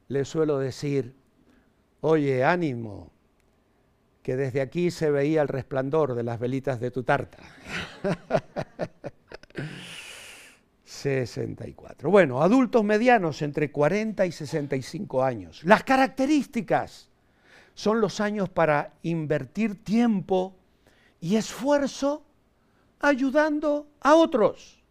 le 0.08 0.24
suelo 0.24 0.58
decir, 0.58 1.14
oye, 2.00 2.44
ánimo, 2.44 3.10
que 4.22 4.36
desde 4.36 4.60
aquí 4.60 4.90
se 4.90 5.10
veía 5.10 5.42
el 5.42 5.48
resplandor 5.48 6.14
de 6.14 6.22
las 6.22 6.38
velitas 6.38 6.80
de 6.80 6.90
tu 6.90 7.02
tarta. 7.02 7.38
64. 10.84 12.10
Bueno, 12.10 12.42
adultos 12.42 12.84
medianos 12.84 13.40
entre 13.42 13.70
40 13.70 14.26
y 14.26 14.32
65 14.32 15.24
años. 15.24 15.62
Las 15.64 15.82
características 15.84 17.08
son 17.74 18.00
los 18.00 18.20
años 18.20 18.50
para 18.50 18.92
invertir 19.02 19.82
tiempo 19.82 20.56
y 21.20 21.36
esfuerzo 21.36 22.24
ayudando 23.00 23.86
a 24.00 24.14
otros. 24.14 24.82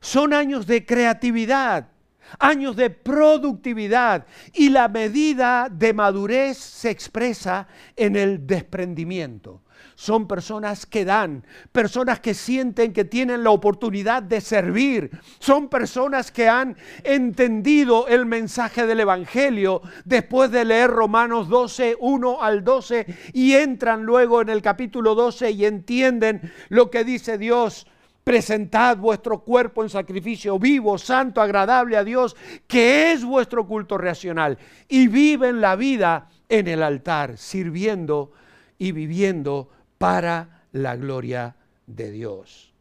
Son 0.00 0.32
años 0.32 0.66
de 0.66 0.84
creatividad, 0.84 1.89
años 2.38 2.76
de 2.76 2.90
productividad 2.90 4.26
y 4.52 4.70
la 4.70 4.88
medida 4.88 5.68
de 5.70 5.92
madurez 5.92 6.58
se 6.58 6.90
expresa 6.90 7.68
en 7.96 8.16
el 8.16 8.46
desprendimiento. 8.46 9.62
Son 9.94 10.26
personas 10.26 10.86
que 10.86 11.04
dan, 11.04 11.44
personas 11.72 12.20
que 12.20 12.32
sienten 12.32 12.94
que 12.94 13.04
tienen 13.04 13.44
la 13.44 13.50
oportunidad 13.50 14.22
de 14.22 14.40
servir, 14.40 15.10
son 15.38 15.68
personas 15.68 16.32
que 16.32 16.48
han 16.48 16.76
entendido 17.04 18.08
el 18.08 18.24
mensaje 18.24 18.86
del 18.86 19.00
Evangelio 19.00 19.82
después 20.06 20.50
de 20.50 20.64
leer 20.64 20.90
Romanos 20.90 21.48
12, 21.48 21.98
1 22.00 22.42
al 22.42 22.64
12 22.64 23.06
y 23.34 23.52
entran 23.52 24.04
luego 24.04 24.40
en 24.40 24.48
el 24.48 24.62
capítulo 24.62 25.14
12 25.14 25.50
y 25.50 25.66
entienden 25.66 26.50
lo 26.70 26.90
que 26.90 27.04
dice 27.04 27.36
Dios 27.36 27.86
Presentad 28.30 28.96
vuestro 28.96 29.40
cuerpo 29.40 29.82
en 29.82 29.88
sacrificio 29.88 30.56
vivo, 30.56 30.98
santo, 30.98 31.40
agradable 31.40 31.96
a 31.96 32.04
Dios, 32.04 32.36
que 32.68 33.10
es 33.10 33.24
vuestro 33.24 33.66
culto 33.66 33.98
racional. 33.98 34.56
Y 34.86 35.08
viven 35.08 35.60
la 35.60 35.74
vida 35.74 36.28
en 36.48 36.68
el 36.68 36.84
altar, 36.84 37.38
sirviendo 37.38 38.30
y 38.78 38.92
viviendo 38.92 39.68
para 39.98 40.62
la 40.70 40.94
gloria 40.94 41.56
de 41.88 42.12
Dios. 42.12 42.72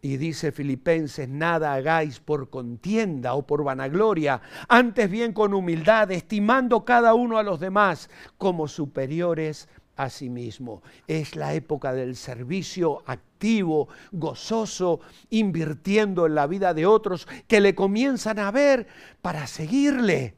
Y 0.00 0.16
dice 0.16 0.52
Filipenses, 0.52 1.28
nada 1.28 1.72
hagáis 1.72 2.20
por 2.20 2.48
contienda 2.48 3.34
o 3.34 3.44
por 3.44 3.64
vanagloria, 3.64 4.42
antes 4.68 5.10
bien 5.10 5.32
con 5.32 5.54
humildad, 5.54 6.12
estimando 6.12 6.84
cada 6.84 7.14
uno 7.14 7.38
a 7.38 7.42
los 7.42 7.58
demás 7.58 8.08
como 8.38 8.68
superiores 8.68 9.68
sí 10.10 10.30
mismo. 10.30 10.82
Es 11.06 11.36
la 11.36 11.54
época 11.54 11.92
del 11.92 12.16
servicio 12.16 13.02
activo, 13.06 13.88
gozoso, 14.12 15.00
invirtiendo 15.30 16.26
en 16.26 16.34
la 16.34 16.46
vida 16.46 16.74
de 16.74 16.86
otros 16.86 17.28
que 17.46 17.60
le 17.60 17.74
comienzan 17.74 18.38
a 18.38 18.50
ver 18.50 18.86
para 19.22 19.46
seguirle 19.46 20.34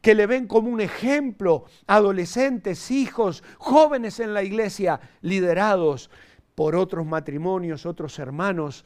que 0.00 0.14
le 0.14 0.26
ven 0.26 0.46
como 0.46 0.70
un 0.70 0.80
ejemplo, 0.80 1.64
adolescentes, 1.86 2.90
hijos, 2.90 3.42
jóvenes 3.58 4.20
en 4.20 4.32
la 4.32 4.42
iglesia, 4.42 5.00
liderados 5.22 6.10
por 6.54 6.76
otros 6.76 7.04
matrimonios, 7.04 7.86
otros 7.86 8.18
hermanos 8.18 8.84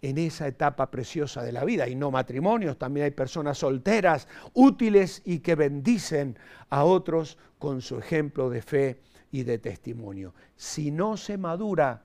en 0.00 0.18
esa 0.18 0.46
etapa 0.46 0.90
preciosa 0.90 1.42
de 1.42 1.52
la 1.52 1.64
vida. 1.64 1.88
Y 1.88 1.94
no 1.94 2.10
matrimonios, 2.10 2.78
también 2.78 3.04
hay 3.04 3.10
personas 3.10 3.58
solteras, 3.58 4.28
útiles 4.52 5.22
y 5.24 5.40
que 5.40 5.54
bendicen 5.54 6.38
a 6.70 6.84
otros 6.84 7.38
con 7.58 7.80
su 7.80 7.98
ejemplo 7.98 8.50
de 8.50 8.62
fe 8.62 9.00
y 9.34 9.42
de 9.42 9.58
testimonio. 9.58 10.32
Si 10.54 10.92
no 10.92 11.16
se 11.16 11.36
madura, 11.36 12.04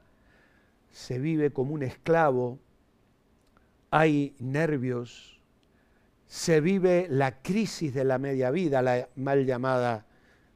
se 0.89 1.20
vive 1.20 1.54
como 1.54 1.76
un 1.76 1.84
esclavo, 1.84 2.58
hay 3.92 4.36
nervios, 4.39 5.39
se 6.26 6.60
vive 6.60 7.06
la 7.08 7.44
crisis 7.44 7.94
de 7.94 8.04
la 8.04 8.18
media 8.18 8.50
vida, 8.50 8.82
la 8.82 9.10
mal 9.15 9.46
llamada 9.46 10.08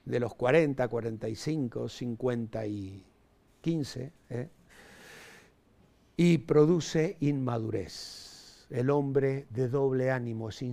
de 0.06 0.20
los 0.20 0.34
40, 0.34 0.88
45, 0.88 1.90
50 1.90 2.66
y 2.66 3.06
15, 3.62 4.12
¿eh? 4.32 4.50
y 6.18 6.40
produce 6.40 7.18
inmadurez. 7.20 8.66
El 8.72 8.90
hombre 8.90 9.46
de 9.52 9.68
doble 9.68 10.10
ánimo 10.10 10.50
es 10.50 10.66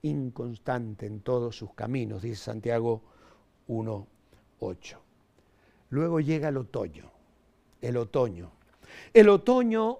inconstante 0.00 1.04
en 1.04 1.20
todos 1.20 1.54
sus 1.54 1.74
caminos, 1.74 2.22
dice 2.22 2.44
Santiago 2.44 3.02
1.8. 3.68 5.03
Luego 5.90 6.20
llega 6.20 6.48
el 6.48 6.56
otoño. 6.56 7.10
el 7.80 7.96
otoño. 7.96 8.50
El 9.12 9.28
otoño 9.28 9.98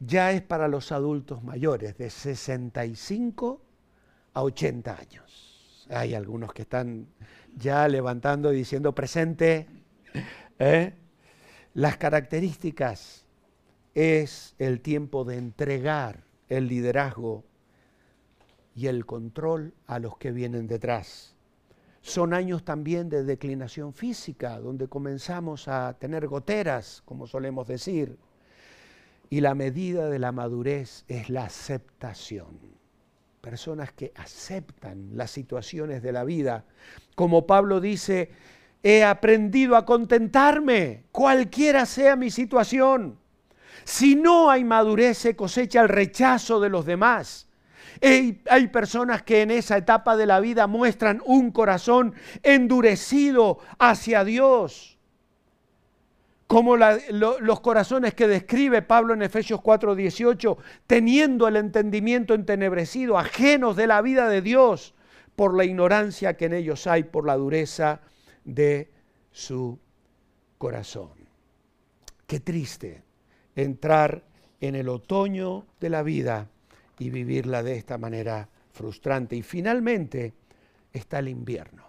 ya 0.00 0.32
es 0.32 0.42
para 0.42 0.66
los 0.66 0.92
adultos 0.92 1.42
mayores, 1.44 1.96
de 1.98 2.10
65 2.10 3.60
a 4.32 4.42
80 4.42 4.98
años. 4.98 5.86
Hay 5.90 6.14
algunos 6.14 6.52
que 6.52 6.62
están 6.62 7.06
ya 7.56 7.86
levantando 7.88 8.52
y 8.52 8.56
diciendo 8.56 8.94
presente. 8.94 9.66
¿eh? 10.58 10.94
Las 11.74 11.96
características 11.98 13.24
es 13.94 14.54
el 14.58 14.80
tiempo 14.80 15.24
de 15.24 15.36
entregar 15.36 16.24
el 16.48 16.68
liderazgo 16.68 17.44
y 18.74 18.86
el 18.86 19.04
control 19.04 19.74
a 19.86 19.98
los 19.98 20.16
que 20.16 20.32
vienen 20.32 20.66
detrás. 20.66 21.36
Son 22.02 22.32
años 22.32 22.64
también 22.64 23.08
de 23.08 23.24
declinación 23.24 23.92
física, 23.92 24.58
donde 24.58 24.88
comenzamos 24.88 25.68
a 25.68 25.96
tener 25.98 26.26
goteras, 26.26 27.02
como 27.04 27.26
solemos 27.26 27.68
decir. 27.68 28.16
Y 29.28 29.40
la 29.40 29.54
medida 29.54 30.08
de 30.08 30.18
la 30.18 30.32
madurez 30.32 31.04
es 31.08 31.28
la 31.28 31.44
aceptación. 31.44 32.58
Personas 33.40 33.92
que 33.92 34.12
aceptan 34.16 35.10
las 35.14 35.30
situaciones 35.30 36.02
de 36.02 36.12
la 36.12 36.24
vida. 36.24 36.64
Como 37.14 37.46
Pablo 37.46 37.80
dice, 37.80 38.30
he 38.82 39.04
aprendido 39.04 39.76
a 39.76 39.84
contentarme, 39.84 41.04
cualquiera 41.12 41.86
sea 41.86 42.16
mi 42.16 42.30
situación. 42.30 43.18
Si 43.84 44.14
no 44.14 44.50
hay 44.50 44.64
madurez, 44.64 45.18
se 45.18 45.36
cosecha 45.36 45.82
el 45.82 45.88
rechazo 45.88 46.60
de 46.60 46.70
los 46.70 46.86
demás. 46.86 47.46
Hay, 48.02 48.68
personas 48.68 49.22
que 49.22 49.42
en 49.42 49.50
esa 49.50 49.76
etapa 49.76 50.16
de 50.16 50.26
la 50.26 50.40
vida 50.40 50.66
muestran 50.66 51.22
un 51.24 51.50
corazón 51.50 52.14
endurecido 52.42 53.58
hacia 53.78 54.24
Dios, 54.24 54.98
como 56.46 56.76
los 56.76 57.60
corazones 57.60 58.14
que 58.14 58.26
describe 58.26 58.82
Pablo 58.82 59.14
en 59.14 59.22
Efesios 59.22 59.60
4:18, 59.60 60.56
teniendo 60.86 61.46
el 61.46 61.56
entendimiento 61.56 62.34
entenebrecido, 62.34 63.18
ajenos 63.18 63.76
de 63.76 63.86
la 63.86 64.02
vida 64.02 64.28
de 64.28 64.42
Dios, 64.42 64.94
por 65.36 65.56
la 65.56 65.64
ignorancia 65.64 66.36
que 66.36 66.46
en 66.46 66.54
ellos 66.54 66.86
hay, 66.86 67.04
por 67.04 67.24
la 67.24 67.36
dureza 67.36 68.00
de 68.44 68.90
su 69.30 69.78
corazón. 70.58 71.10
Qué 72.26 72.40
triste 72.40 73.02
entrar 73.56 74.22
en 74.60 74.74
el 74.74 74.88
otoño 74.88 75.66
de 75.80 75.90
la 75.90 76.02
vida 76.02 76.48
y 77.00 77.10
vivirla 77.10 77.64
de 77.64 77.76
esta 77.76 77.98
manera 77.98 78.48
frustrante. 78.70 79.34
Y 79.34 79.42
finalmente 79.42 80.32
está 80.92 81.18
el 81.18 81.28
invierno. 81.28 81.82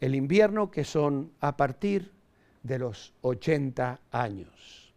El 0.00 0.14
invierno 0.14 0.70
que 0.70 0.84
son 0.84 1.32
a 1.40 1.56
partir 1.56 2.12
de 2.62 2.78
los 2.78 3.14
80 3.22 4.00
años. 4.10 4.92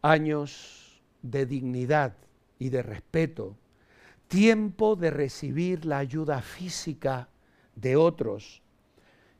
Años 0.00 1.02
de 1.20 1.44
dignidad 1.44 2.14
y 2.58 2.70
de 2.70 2.82
respeto. 2.82 3.54
Tiempo 4.28 4.96
de 4.96 5.10
recibir 5.10 5.84
la 5.84 5.98
ayuda 5.98 6.40
física 6.40 7.28
de 7.74 7.96
otros. 7.96 8.62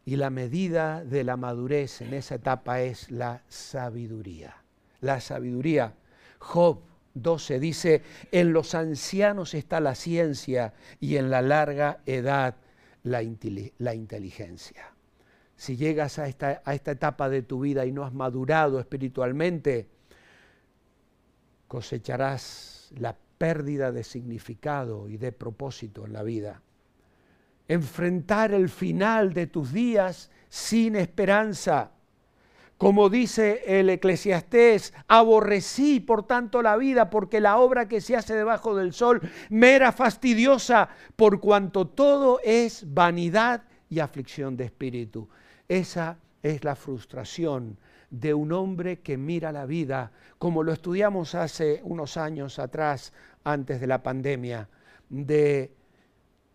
Y 0.05 0.17
la 0.17 0.29
medida 0.29 1.03
de 1.03 1.25
la 1.25 1.39
madurez 1.39 2.03
en 2.03 2.13
esa 2.13 2.35
etapa 2.35 2.83
es 2.83 3.11
la 3.11 3.43
sabiduría 3.49 4.63
la 5.01 5.21
sabiduría. 5.21 5.95
Job 6.39 6.81
12 7.23 7.61
dice, 7.61 8.03
en 8.33 8.53
los 8.53 8.75
ancianos 8.75 9.55
está 9.55 9.81
la 9.81 9.95
ciencia 9.95 10.75
y 11.01 11.17
en 11.17 11.31
la 11.31 11.43
larga 11.43 12.01
edad 12.07 12.57
la, 13.03 13.23
inteligencia. 13.23 14.93
Si 15.57 15.77
llegas 15.77 16.19
a 16.19 16.29
esta, 16.29 16.63
a 16.65 16.75
esta 16.75 16.93
etapa 16.93 17.29
de 17.29 17.43
tu 17.43 17.61
vida 17.61 17.87
y 17.87 17.93
no 17.93 18.05
has 18.05 18.13
madurado 18.13 18.81
espiritualmente, 18.81 19.89
cosecharás 21.67 22.91
la 22.97 23.17
pérdida 23.39 23.93
de 23.93 24.05
significado 24.05 25.09
y 25.09 25.17
de 25.17 25.33
propósito 25.33 26.07
en 26.07 26.13
la 26.13 26.23
vida. 26.23 26.63
Enfrentar 27.69 28.53
el 28.53 28.69
final 28.69 29.33
de 29.33 29.47
tus 29.47 29.73
días 29.73 30.31
sin 30.49 30.97
esperanza 30.97 31.93
como 32.79 33.11
dice 33.11 33.65
el 33.67 33.91
eclesiastés, 33.91 34.95
aborrecí 35.09 35.99
por 35.99 36.27
tanto 36.27 36.63
la 36.63 36.77
vida 36.77 37.11
porque 37.11 37.41
la 37.41 37.59
obra 37.59 37.89
que 37.89 38.01
se 38.01 38.17
hace 38.17 38.35
debajo 38.35 38.77
del 38.77 38.93
sol 38.93 39.21
me 39.51 39.73
era 39.73 39.91
fastidiosa 39.91 40.89
por 41.17 41.41
cuanto 41.41 41.89
todo 41.89 42.39
es 42.45 42.85
vanidad 42.95 43.65
y 43.91 43.99
aflicción 43.99 44.57
de 44.57 44.67
espíritu. 44.67 45.29
Esa 45.67 46.19
es 46.41 46.63
la 46.63 46.77
frustración 46.77 47.79
de 48.11 48.33
un 48.33 48.53
hombre 48.53 49.01
que 49.01 49.19
mira 49.19 49.51
la 49.51 49.67
vida 49.67 50.13
como 50.39 50.63
lo 50.63 50.73
estudiamos 50.73 51.35
hace 51.35 51.81
unos 51.83 52.17
años 52.17 52.61
atrás, 52.61 53.13
antes 53.43 53.81
de 53.81 53.89
la 53.89 54.05
pandemia, 54.05 54.69
de 55.09 55.75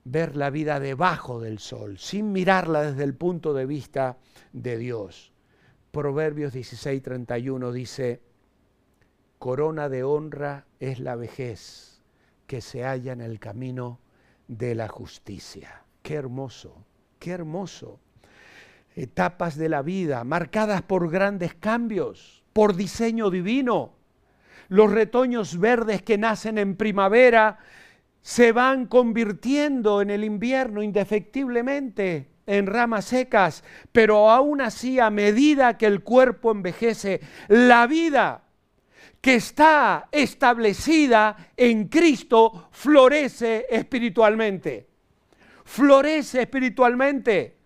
ver 0.05 0.37
la 0.37 0.49
vida 0.49 0.79
debajo 0.79 1.41
del 1.41 1.59
sol, 1.59 1.97
sin 1.99 2.31
mirarla 2.31 2.83
desde 2.83 3.03
el 3.03 3.13
punto 3.13 3.53
de 3.53 3.65
vista 3.65 4.17
de 4.53 4.77
Dios. 4.77 5.32
Proverbios 5.93 6.53
16, 6.53 7.03
31 7.03 7.71
dice, 7.71 8.19
corona 9.37 9.89
de 9.89 10.03
honra 10.03 10.65
es 10.79 10.99
la 10.99 11.15
vejez 11.15 12.01
que 12.47 12.61
se 12.61 12.83
halla 12.83 13.13
en 13.13 13.21
el 13.21 13.39
camino 13.39 13.99
de 14.47 14.73
la 14.73 14.87
justicia. 14.87 15.83
Qué 16.01 16.15
hermoso, 16.15 16.83
qué 17.19 17.29
hermoso. 17.29 17.99
Etapas 18.95 19.55
de 19.55 19.69
la 19.69 19.83
vida 19.83 20.23
marcadas 20.23 20.81
por 20.81 21.11
grandes 21.11 21.53
cambios, 21.53 22.43
por 22.53 22.75
diseño 22.75 23.29
divino. 23.29 23.93
Los 24.69 24.91
retoños 24.91 25.59
verdes 25.59 26.01
que 26.01 26.17
nacen 26.17 26.57
en 26.57 26.75
primavera 26.75 27.59
se 28.19 28.51
van 28.51 28.87
convirtiendo 28.87 30.01
en 30.01 30.09
el 30.09 30.23
invierno 30.23 30.81
indefectiblemente 30.81 32.32
en 32.45 32.67
ramas 32.67 33.05
secas, 33.05 33.63
pero 33.91 34.29
aún 34.29 34.61
así 34.61 34.99
a 34.99 35.09
medida 35.09 35.77
que 35.77 35.85
el 35.85 36.03
cuerpo 36.03 36.51
envejece, 36.51 37.21
la 37.47 37.87
vida 37.87 38.43
que 39.21 39.35
está 39.35 40.09
establecida 40.11 41.51
en 41.55 41.87
Cristo 41.87 42.67
florece 42.71 43.65
espiritualmente. 43.69 44.87
Florece 45.63 46.41
espiritualmente. 46.41 47.62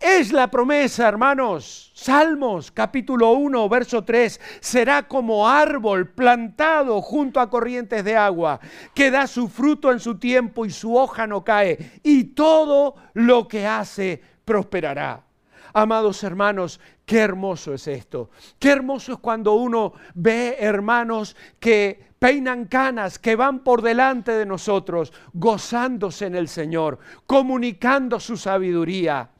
Es 0.00 0.30
la 0.30 0.50
promesa, 0.50 1.08
hermanos. 1.08 1.90
Salmos 1.94 2.70
capítulo 2.70 3.32
1, 3.32 3.68
verso 3.70 4.04
3. 4.04 4.40
Será 4.60 5.08
como 5.08 5.48
árbol 5.48 6.10
plantado 6.10 7.00
junto 7.00 7.40
a 7.40 7.48
corrientes 7.48 8.04
de 8.04 8.14
agua, 8.14 8.60
que 8.94 9.10
da 9.10 9.26
su 9.26 9.48
fruto 9.48 9.90
en 9.90 10.00
su 10.00 10.18
tiempo 10.18 10.66
y 10.66 10.70
su 10.70 10.94
hoja 10.94 11.26
no 11.26 11.42
cae, 11.42 11.92
y 12.02 12.24
todo 12.24 12.96
lo 13.14 13.48
que 13.48 13.66
hace 13.66 14.22
prosperará. 14.44 15.24
Amados 15.72 16.22
hermanos, 16.22 16.78
qué 17.06 17.18
hermoso 17.18 17.72
es 17.72 17.88
esto. 17.88 18.30
Qué 18.58 18.70
hermoso 18.70 19.14
es 19.14 19.18
cuando 19.18 19.54
uno 19.54 19.94
ve 20.14 20.56
hermanos 20.58 21.36
que 21.58 22.10
peinan 22.18 22.66
canas, 22.66 23.18
que 23.18 23.34
van 23.34 23.60
por 23.60 23.80
delante 23.80 24.32
de 24.32 24.44
nosotros, 24.44 25.12
gozándose 25.32 26.26
en 26.26 26.34
el 26.34 26.48
Señor, 26.48 26.98
comunicando 27.26 28.20
su 28.20 28.36
sabiduría 28.36 29.30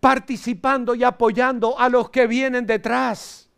participando 0.00 0.94
y 0.94 1.04
apoyando 1.04 1.78
a 1.78 1.88
los 1.88 2.10
que 2.10 2.26
vienen 2.26 2.66
detrás. 2.66 3.48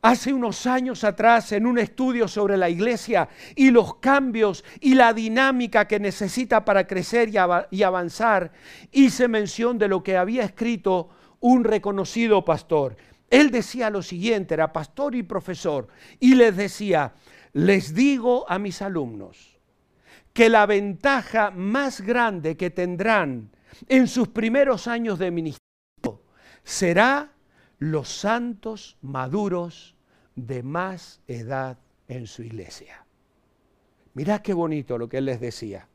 Hace 0.00 0.32
unos 0.32 0.66
años 0.66 1.04
atrás, 1.04 1.52
en 1.52 1.64
un 1.64 1.78
estudio 1.78 2.26
sobre 2.26 2.56
la 2.56 2.68
iglesia 2.68 3.28
y 3.54 3.70
los 3.70 3.96
cambios 3.96 4.64
y 4.80 4.94
la 4.94 5.12
dinámica 5.12 5.86
que 5.86 6.00
necesita 6.00 6.64
para 6.64 6.88
crecer 6.88 7.28
y, 7.28 7.82
avanzar, 7.84 8.50
hice 8.90 9.28
mención 9.28 9.78
de 9.78 9.86
lo 9.86 10.02
que 10.02 10.16
había 10.16 10.42
escrito 10.42 11.10
un 11.38 11.62
reconocido 11.62 12.44
pastor. 12.44 12.96
Él 13.30 13.52
decía 13.52 13.90
lo 13.90 14.02
siguiente, 14.02 14.54
era 14.54 14.72
pastor 14.72 15.14
y 15.14 15.22
profesor, 15.22 15.86
y 16.18 16.34
les 16.34 16.56
decía, 16.56 17.12
les 17.52 17.94
digo 17.94 18.44
a 18.50 18.58
mis 18.58 18.82
alumnos 18.82 19.52
que 20.32 20.48
la 20.48 20.66
ventaja 20.66 21.52
más 21.52 22.00
grande 22.00 22.56
que 22.56 22.70
tendrán 22.70 23.50
en 23.88 24.08
sus 24.08 24.28
primeros 24.28 24.86
años 24.86 25.18
de 25.18 25.30
ministerio 25.30 25.62
será 26.64 27.32
los 27.78 28.08
santos 28.08 28.96
maduros 29.02 29.96
de 30.36 30.62
más 30.62 31.20
edad 31.26 31.78
en 32.08 32.26
su 32.26 32.42
iglesia. 32.42 33.04
Mirá 34.14 34.42
qué 34.42 34.52
bonito 34.52 34.98
lo 34.98 35.08
que 35.08 35.18
él 35.18 35.24
les 35.24 35.40
decía. 35.40 35.88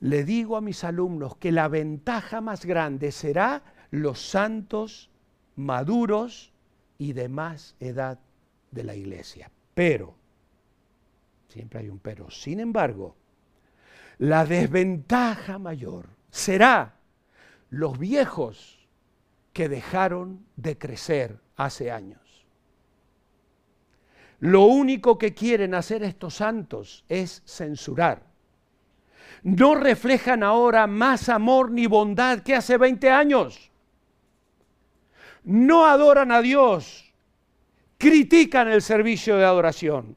Le 0.00 0.24
digo 0.24 0.56
a 0.56 0.60
mis 0.60 0.84
alumnos 0.84 1.36
que 1.36 1.50
la 1.50 1.68
ventaja 1.68 2.40
más 2.40 2.64
grande 2.64 3.10
será 3.10 3.62
los 3.90 4.20
santos 4.20 5.10
maduros 5.56 6.52
y 6.98 7.14
de 7.14 7.28
más 7.28 7.74
edad 7.80 8.20
de 8.70 8.84
la 8.84 8.94
iglesia. 8.94 9.50
Pero, 9.74 10.14
siempre 11.48 11.80
hay 11.80 11.88
un 11.88 11.98
pero, 11.98 12.30
sin 12.30 12.60
embargo, 12.60 13.16
la 14.18 14.44
desventaja 14.44 15.58
mayor 15.58 16.17
será 16.38 16.94
los 17.70 17.98
viejos 17.98 18.88
que 19.52 19.68
dejaron 19.68 20.46
de 20.56 20.78
crecer 20.78 21.40
hace 21.56 21.90
años. 21.90 22.46
Lo 24.40 24.62
único 24.62 25.18
que 25.18 25.34
quieren 25.34 25.74
hacer 25.74 26.04
estos 26.04 26.36
santos 26.36 27.04
es 27.08 27.42
censurar. 27.44 28.22
No 29.42 29.74
reflejan 29.74 30.42
ahora 30.42 30.86
más 30.86 31.28
amor 31.28 31.70
ni 31.70 31.86
bondad 31.86 32.40
que 32.40 32.54
hace 32.54 32.76
20 32.76 33.10
años. 33.10 33.70
No 35.42 35.86
adoran 35.86 36.30
a 36.30 36.40
Dios, 36.40 37.12
critican 37.96 38.68
el 38.68 38.82
servicio 38.82 39.36
de 39.36 39.44
adoración. 39.44 40.16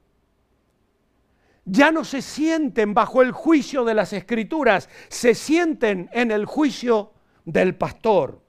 Ya 1.72 1.92
no 1.92 2.04
se 2.04 2.22
sienten 2.22 2.94
bajo 2.94 3.22
el 3.22 3.32
juicio 3.32 3.86
de 3.86 3.94
las 3.94 4.12
escrituras, 4.12 4.90
se 5.08 5.36
sienten 5.36 6.10
en 6.12 6.32
el 6.32 6.46
juicio 6.46 7.14
del 7.46 7.76
pastor. 7.76 8.42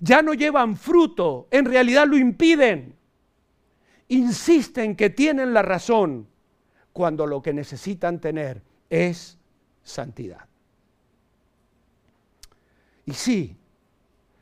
Ya 0.00 0.22
no 0.22 0.32
llevan 0.32 0.76
fruto, 0.76 1.48
en 1.50 1.66
realidad 1.66 2.06
lo 2.06 2.16
impiden 2.16 2.96
insisten 4.12 4.94
que 4.94 5.10
tienen 5.10 5.54
la 5.54 5.62
razón 5.62 6.28
cuando 6.92 7.26
lo 7.26 7.40
que 7.40 7.54
necesitan 7.54 8.20
tener 8.20 8.62
es 8.90 9.38
santidad. 9.82 10.46
Y 13.06 13.14
sí, 13.14 13.56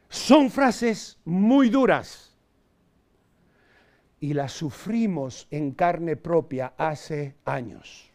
son 0.09 0.51
frases 0.51 1.18
muy 1.24 1.70
duras 1.70 2.30
y 4.21 4.35
las 4.35 4.53
sufrimos 4.53 5.49
en 5.51 5.73
carne 5.73 6.16
propia 6.16 6.75
hace 6.77 7.37
años. 7.45 8.11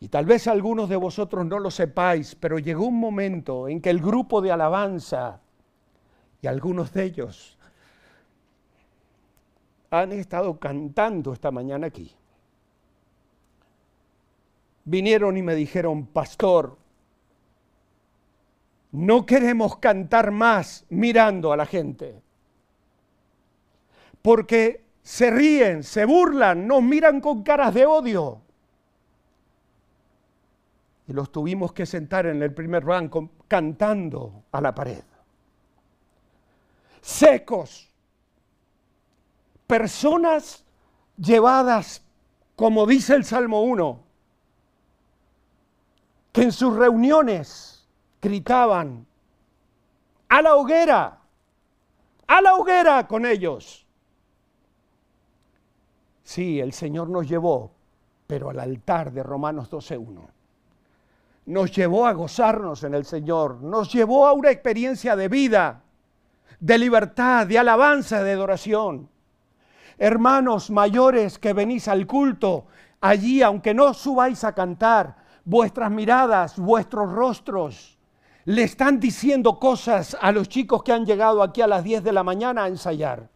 Y 0.00 0.08
tal 0.08 0.24
vez 0.24 0.46
algunos 0.46 0.88
de 0.88 0.96
vosotros 0.96 1.44
no 1.44 1.58
lo 1.58 1.70
sepáis, 1.70 2.34
pero 2.34 2.58
llegó 2.58 2.86
un 2.86 2.98
momento 2.98 3.68
en 3.68 3.80
que 3.80 3.90
el 3.90 4.00
grupo 4.00 4.40
de 4.40 4.52
alabanza 4.52 5.40
y 6.40 6.46
algunos 6.46 6.92
de 6.92 7.04
ellos 7.04 7.58
han 9.90 10.12
estado 10.12 10.58
cantando 10.58 11.32
esta 11.32 11.50
mañana 11.50 11.88
aquí. 11.88 12.14
Vinieron 14.84 15.36
y 15.36 15.42
me 15.42 15.54
dijeron, 15.54 16.06
pastor, 16.06 16.78
no 18.92 19.26
queremos 19.26 19.78
cantar 19.78 20.30
más 20.30 20.86
mirando 20.88 21.52
a 21.52 21.56
la 21.56 21.66
gente, 21.66 22.22
porque 24.22 24.84
se 25.02 25.30
ríen, 25.30 25.82
se 25.82 26.04
burlan, 26.04 26.66
nos 26.66 26.82
miran 26.82 27.20
con 27.20 27.42
caras 27.42 27.74
de 27.74 27.86
odio. 27.86 28.42
Y 31.06 31.12
los 31.12 31.32
tuvimos 31.32 31.72
que 31.72 31.86
sentar 31.86 32.26
en 32.26 32.42
el 32.42 32.52
primer 32.52 32.84
banco 32.84 33.30
cantando 33.48 34.44
a 34.52 34.60
la 34.60 34.74
pared. 34.74 35.02
Secos, 37.00 37.88
personas 39.66 40.64
llevadas, 41.16 42.02
como 42.54 42.86
dice 42.86 43.14
el 43.14 43.24
Salmo 43.24 43.62
1, 43.62 44.04
que 46.32 46.42
en 46.42 46.52
sus 46.52 46.76
reuniones 46.76 47.88
gritaban, 48.20 49.06
a 50.28 50.42
la 50.42 50.56
hoguera, 50.56 51.18
a 52.26 52.40
la 52.42 52.54
hoguera 52.56 53.06
con 53.08 53.24
ellos. 53.24 53.87
Sí, 56.28 56.60
el 56.60 56.74
Señor 56.74 57.08
nos 57.08 57.26
llevó, 57.26 57.72
pero 58.26 58.50
al 58.50 58.60
altar 58.60 59.12
de 59.12 59.22
Romanos 59.22 59.70
12.1. 59.70 60.20
Nos 61.46 61.72
llevó 61.72 62.06
a 62.06 62.12
gozarnos 62.12 62.84
en 62.84 62.92
el 62.92 63.06
Señor, 63.06 63.62
nos 63.62 63.90
llevó 63.90 64.26
a 64.26 64.34
una 64.34 64.50
experiencia 64.50 65.16
de 65.16 65.28
vida, 65.28 65.82
de 66.60 66.76
libertad, 66.76 67.46
de 67.46 67.58
alabanza, 67.58 68.22
de 68.22 68.32
adoración 68.32 69.08
hermanos 69.98 70.70
mayores 70.70 71.38
que 71.38 71.52
venís 71.52 71.88
al 71.88 72.06
culto, 72.06 72.66
allí, 73.00 73.42
aunque 73.42 73.74
no 73.74 73.92
subáis 73.94 74.44
a 74.44 74.54
cantar, 74.54 75.16
vuestras 75.44 75.90
miradas, 75.90 76.58
vuestros 76.58 77.10
rostros, 77.10 77.98
le 78.44 78.62
están 78.62 79.00
diciendo 79.00 79.58
cosas 79.58 80.16
a 80.20 80.30
los 80.30 80.48
chicos 80.48 80.82
que 80.82 80.92
han 80.92 81.04
llegado 81.04 81.42
aquí 81.42 81.60
a 81.62 81.66
las 81.66 81.84
10 81.84 82.04
de 82.04 82.12
la 82.12 82.22
mañana 82.22 82.64
a 82.64 82.68
ensayar, 82.68 83.28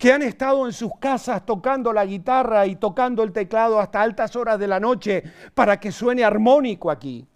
que 0.00 0.14
han 0.14 0.22
estado 0.22 0.64
en 0.64 0.72
sus 0.72 0.92
casas 0.98 1.44
tocando 1.44 1.92
la 1.92 2.06
guitarra 2.06 2.66
y 2.66 2.76
tocando 2.76 3.22
el 3.22 3.32
teclado 3.32 3.78
hasta 3.78 4.00
altas 4.00 4.34
horas 4.34 4.58
de 4.58 4.66
la 4.66 4.80
noche 4.80 5.22
para 5.52 5.78
que 5.78 5.92
suene 5.92 6.24
armónico 6.24 6.90
aquí. 6.90 7.28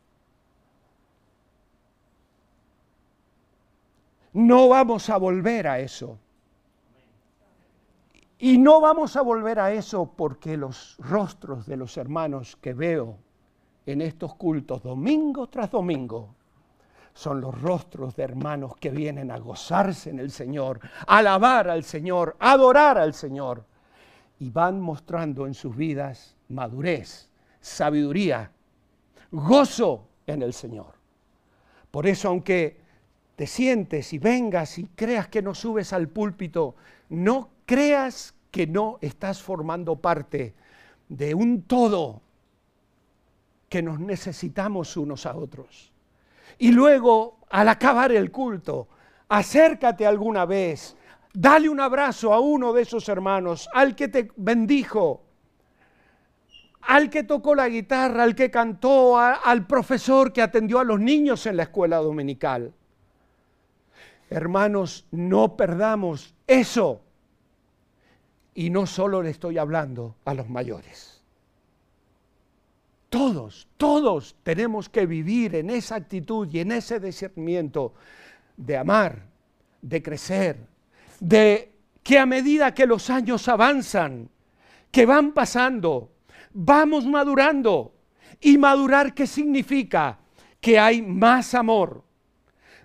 No 4.32 4.70
vamos 4.70 5.10
a 5.10 5.18
volver 5.18 5.68
a 5.68 5.78
eso. 5.78 6.18
Y 8.38 8.56
no 8.56 8.80
vamos 8.80 9.14
a 9.16 9.20
volver 9.20 9.60
a 9.60 9.70
eso 9.70 10.14
porque 10.16 10.56
los 10.56 10.96
rostros 11.00 11.66
de 11.66 11.76
los 11.76 11.98
hermanos 11.98 12.56
que 12.56 12.72
veo 12.72 13.18
en 13.84 14.00
estos 14.00 14.36
cultos 14.36 14.82
domingo 14.82 15.48
tras 15.48 15.70
domingo 15.70 16.34
son 17.14 17.40
los 17.40 17.58
rostros 17.62 18.16
de 18.16 18.24
hermanos 18.24 18.76
que 18.76 18.90
vienen 18.90 19.30
a 19.30 19.38
gozarse 19.38 20.10
en 20.10 20.18
el 20.18 20.32
Señor, 20.32 20.80
a 21.06 21.18
alabar 21.18 21.70
al 21.70 21.84
Señor, 21.84 22.36
a 22.40 22.52
adorar 22.52 22.98
al 22.98 23.14
Señor. 23.14 23.64
Y 24.40 24.50
van 24.50 24.80
mostrando 24.80 25.46
en 25.46 25.54
sus 25.54 25.76
vidas 25.76 26.34
madurez, 26.48 27.30
sabiduría, 27.60 28.50
gozo 29.30 30.08
en 30.26 30.42
el 30.42 30.52
Señor. 30.52 30.94
Por 31.92 32.08
eso, 32.08 32.28
aunque 32.28 32.80
te 33.36 33.46
sientes 33.46 34.12
y 34.12 34.18
vengas 34.18 34.78
y 34.78 34.84
creas 34.84 35.28
que 35.28 35.40
no 35.40 35.54
subes 35.54 35.92
al 35.92 36.08
púlpito, 36.08 36.74
no 37.10 37.50
creas 37.64 38.34
que 38.50 38.66
no 38.66 38.98
estás 39.00 39.40
formando 39.40 39.96
parte 39.96 40.54
de 41.08 41.32
un 41.32 41.62
todo 41.62 42.22
que 43.68 43.82
nos 43.82 44.00
necesitamos 44.00 44.96
unos 44.96 45.26
a 45.26 45.36
otros. 45.36 45.93
Y 46.58 46.72
luego, 46.72 47.38
al 47.50 47.68
acabar 47.68 48.12
el 48.12 48.30
culto, 48.30 48.88
acércate 49.28 50.06
alguna 50.06 50.44
vez, 50.44 50.96
dale 51.32 51.68
un 51.68 51.80
abrazo 51.80 52.32
a 52.32 52.40
uno 52.40 52.72
de 52.72 52.82
esos 52.82 53.08
hermanos, 53.08 53.68
al 53.72 53.94
que 53.94 54.08
te 54.08 54.30
bendijo, 54.36 55.22
al 56.82 57.10
que 57.10 57.24
tocó 57.24 57.54
la 57.54 57.68
guitarra, 57.68 58.22
al 58.22 58.34
que 58.34 58.50
cantó, 58.50 59.18
al 59.18 59.66
profesor 59.66 60.32
que 60.32 60.42
atendió 60.42 60.78
a 60.78 60.84
los 60.84 61.00
niños 61.00 61.46
en 61.46 61.56
la 61.56 61.64
escuela 61.64 61.96
dominical. 61.98 62.72
Hermanos, 64.30 65.06
no 65.10 65.56
perdamos 65.56 66.34
eso. 66.46 67.00
Y 68.54 68.70
no 68.70 68.86
solo 68.86 69.22
le 69.22 69.30
estoy 69.30 69.58
hablando 69.58 70.16
a 70.24 70.34
los 70.34 70.48
mayores. 70.48 71.13
Todos, 73.14 73.68
todos 73.76 74.34
tenemos 74.42 74.88
que 74.88 75.06
vivir 75.06 75.54
en 75.54 75.70
esa 75.70 75.94
actitud 75.94 76.48
y 76.50 76.58
en 76.58 76.72
ese 76.72 76.98
discernimiento 76.98 77.94
de 78.56 78.76
amar, 78.76 79.28
de 79.80 80.02
crecer, 80.02 80.58
de 81.20 81.76
que 82.02 82.18
a 82.18 82.26
medida 82.26 82.74
que 82.74 82.88
los 82.88 83.10
años 83.10 83.46
avanzan, 83.46 84.28
que 84.90 85.06
van 85.06 85.30
pasando, 85.30 86.10
vamos 86.52 87.06
madurando. 87.06 87.94
¿Y 88.40 88.58
madurar 88.58 89.14
qué 89.14 89.28
significa? 89.28 90.18
Que 90.60 90.76
hay 90.76 91.00
más 91.00 91.54
amor, 91.54 92.02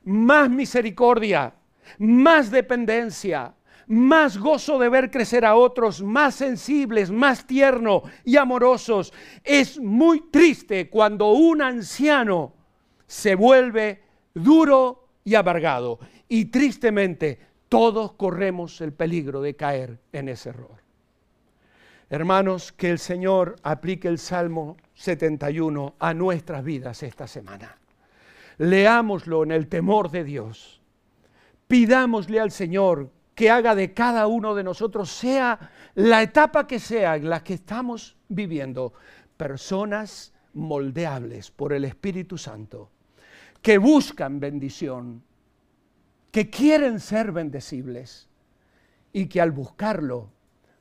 más 0.04 0.48
misericordia, 0.48 1.56
más 1.98 2.52
dependencia, 2.52 3.56
más 3.90 4.38
gozo 4.38 4.78
de 4.78 4.88
ver 4.88 5.10
crecer 5.10 5.44
a 5.44 5.56
otros, 5.56 6.04
más 6.04 6.36
sensibles, 6.36 7.10
más 7.10 7.48
tierno 7.48 8.04
y 8.24 8.38
amorosos. 8.38 9.12
Es 9.44 9.80
muy 9.80 10.30
triste 10.30 10.90
cuando 10.90 11.32
un 11.32 11.64
anciano 11.64 12.54
se 13.08 13.34
vuelve 13.34 14.04
duro 14.36 15.08
y 15.24 15.34
amargado. 15.34 16.00
Y 16.28 16.46
tristemente 16.46 17.40
todos 17.68 18.14
corremos 18.14 18.80
el 18.82 18.94
peligro 18.94 19.42
de 19.42 19.56
caer 19.56 20.00
en 20.14 20.30
ese 20.30 20.50
error. 20.50 20.78
Hermanos, 22.12 22.72
que 22.72 22.92
el 22.92 23.00
Señor 23.00 23.56
aplique 23.64 24.08
el 24.08 24.20
Salmo 24.20 24.78
71 24.94 25.96
a 25.98 26.14
nuestras 26.14 26.64
vidas 26.64 27.02
esta 27.02 27.26
semana. 27.26 27.80
Leámoslo 28.60 29.44
en 29.44 29.52
el 29.52 29.68
temor 29.68 30.12
de 30.12 30.24
Dios. 30.24 30.80
Pidámosle 31.68 32.40
al 32.40 32.52
Señor 32.52 33.12
que 33.40 33.50
haga 33.50 33.74
de 33.74 33.94
cada 33.94 34.28
uno 34.28 34.54
de 34.54 34.66
nosotros, 34.66 35.10
sea 35.10 35.72
la 35.96 36.22
etapa 36.22 36.68
que 36.68 36.78
sea 36.78 37.16
en 37.16 37.30
la 37.30 37.42
que 37.42 37.54
estamos 37.54 38.18
viviendo, 38.28 38.92
personas 39.38 40.34
moldeables 40.56 41.50
por 41.50 41.72
el 41.72 41.86
Espíritu 41.86 42.38
Santo, 42.38 42.92
que 43.62 43.78
buscan 43.78 44.42
bendición, 44.42 45.24
que 46.32 46.50
quieren 46.50 47.00
ser 47.00 47.32
bendecibles 47.32 48.28
y 49.14 49.28
que 49.28 49.40
al 49.40 49.52
buscarlo 49.52 50.34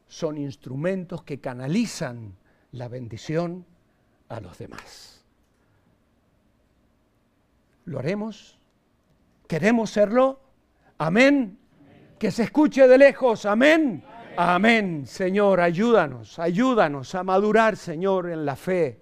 son 0.09 0.37
instrumentos 0.37 1.23
que 1.23 1.39
canalizan 1.39 2.35
la 2.73 2.89
bendición 2.89 3.67
a 4.29 4.41
los 4.41 4.59
demás. 4.59 5.25
¿Lo 7.85 8.01
haremos? 8.01 8.59
¿Queremos 9.47 9.91
serlo? 9.91 10.41
Amén. 10.99 11.58
Que 12.19 12.31
se 12.31 12.45
escuche 12.45 12.89
de 12.89 12.99
lejos. 12.99 13.47
Amén. 13.47 14.03
Amén. 14.37 15.07
Señor, 15.07 15.61
ayúdanos, 15.61 16.39
ayúdanos 16.39 17.15
a 17.15 17.23
madurar, 17.23 17.77
Señor, 17.77 18.31
en 18.31 18.45
la 18.45 18.57
fe. 18.57 19.01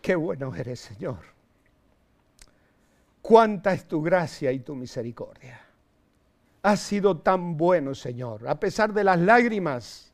Qué 0.00 0.14
bueno 0.14 0.54
eres, 0.54 0.80
Señor. 0.80 1.18
Cuánta 3.20 3.72
es 3.72 3.86
tu 3.86 4.02
gracia 4.02 4.50
y 4.52 4.60
tu 4.60 4.74
misericordia. 4.74 5.60
Has 6.62 6.80
sido 6.80 7.18
tan 7.18 7.56
bueno, 7.56 7.94
Señor, 7.94 8.48
a 8.48 8.58
pesar 8.58 8.92
de 8.92 9.04
las 9.04 9.18
lágrimas, 9.18 10.12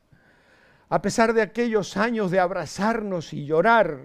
a 0.89 1.01
pesar 1.01 1.33
de 1.33 1.41
aquellos 1.41 1.97
años 1.97 2.31
de 2.31 2.39
abrazarnos 2.39 3.33
y 3.33 3.45
llorar. 3.45 3.99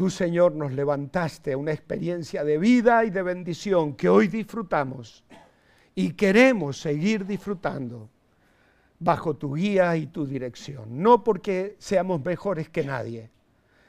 Tú, 0.00 0.08
Señor, 0.08 0.54
nos 0.54 0.72
levantaste 0.72 1.52
a 1.52 1.58
una 1.58 1.72
experiencia 1.72 2.42
de 2.42 2.56
vida 2.56 3.04
y 3.04 3.10
de 3.10 3.22
bendición 3.22 3.92
que 3.92 4.08
hoy 4.08 4.28
disfrutamos 4.28 5.22
y 5.94 6.12
queremos 6.14 6.80
seguir 6.80 7.26
disfrutando 7.26 8.08
bajo 8.98 9.36
tu 9.36 9.56
guía 9.56 9.94
y 9.98 10.06
tu 10.06 10.24
dirección. 10.24 11.02
No 11.02 11.22
porque 11.22 11.76
seamos 11.78 12.24
mejores 12.24 12.70
que 12.70 12.82
nadie, 12.82 13.28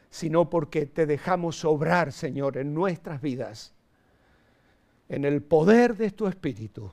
sino 0.09 0.49
porque 0.49 0.85
te 0.85 1.05
dejamos 1.05 1.63
obrar, 1.63 2.11
Señor, 2.11 2.57
en 2.57 2.73
nuestras 2.73 3.21
vidas, 3.21 3.73
en 5.07 5.23
el 5.23 5.41
poder 5.41 5.95
de 5.95 6.11
tu 6.11 6.27
Espíritu 6.27 6.91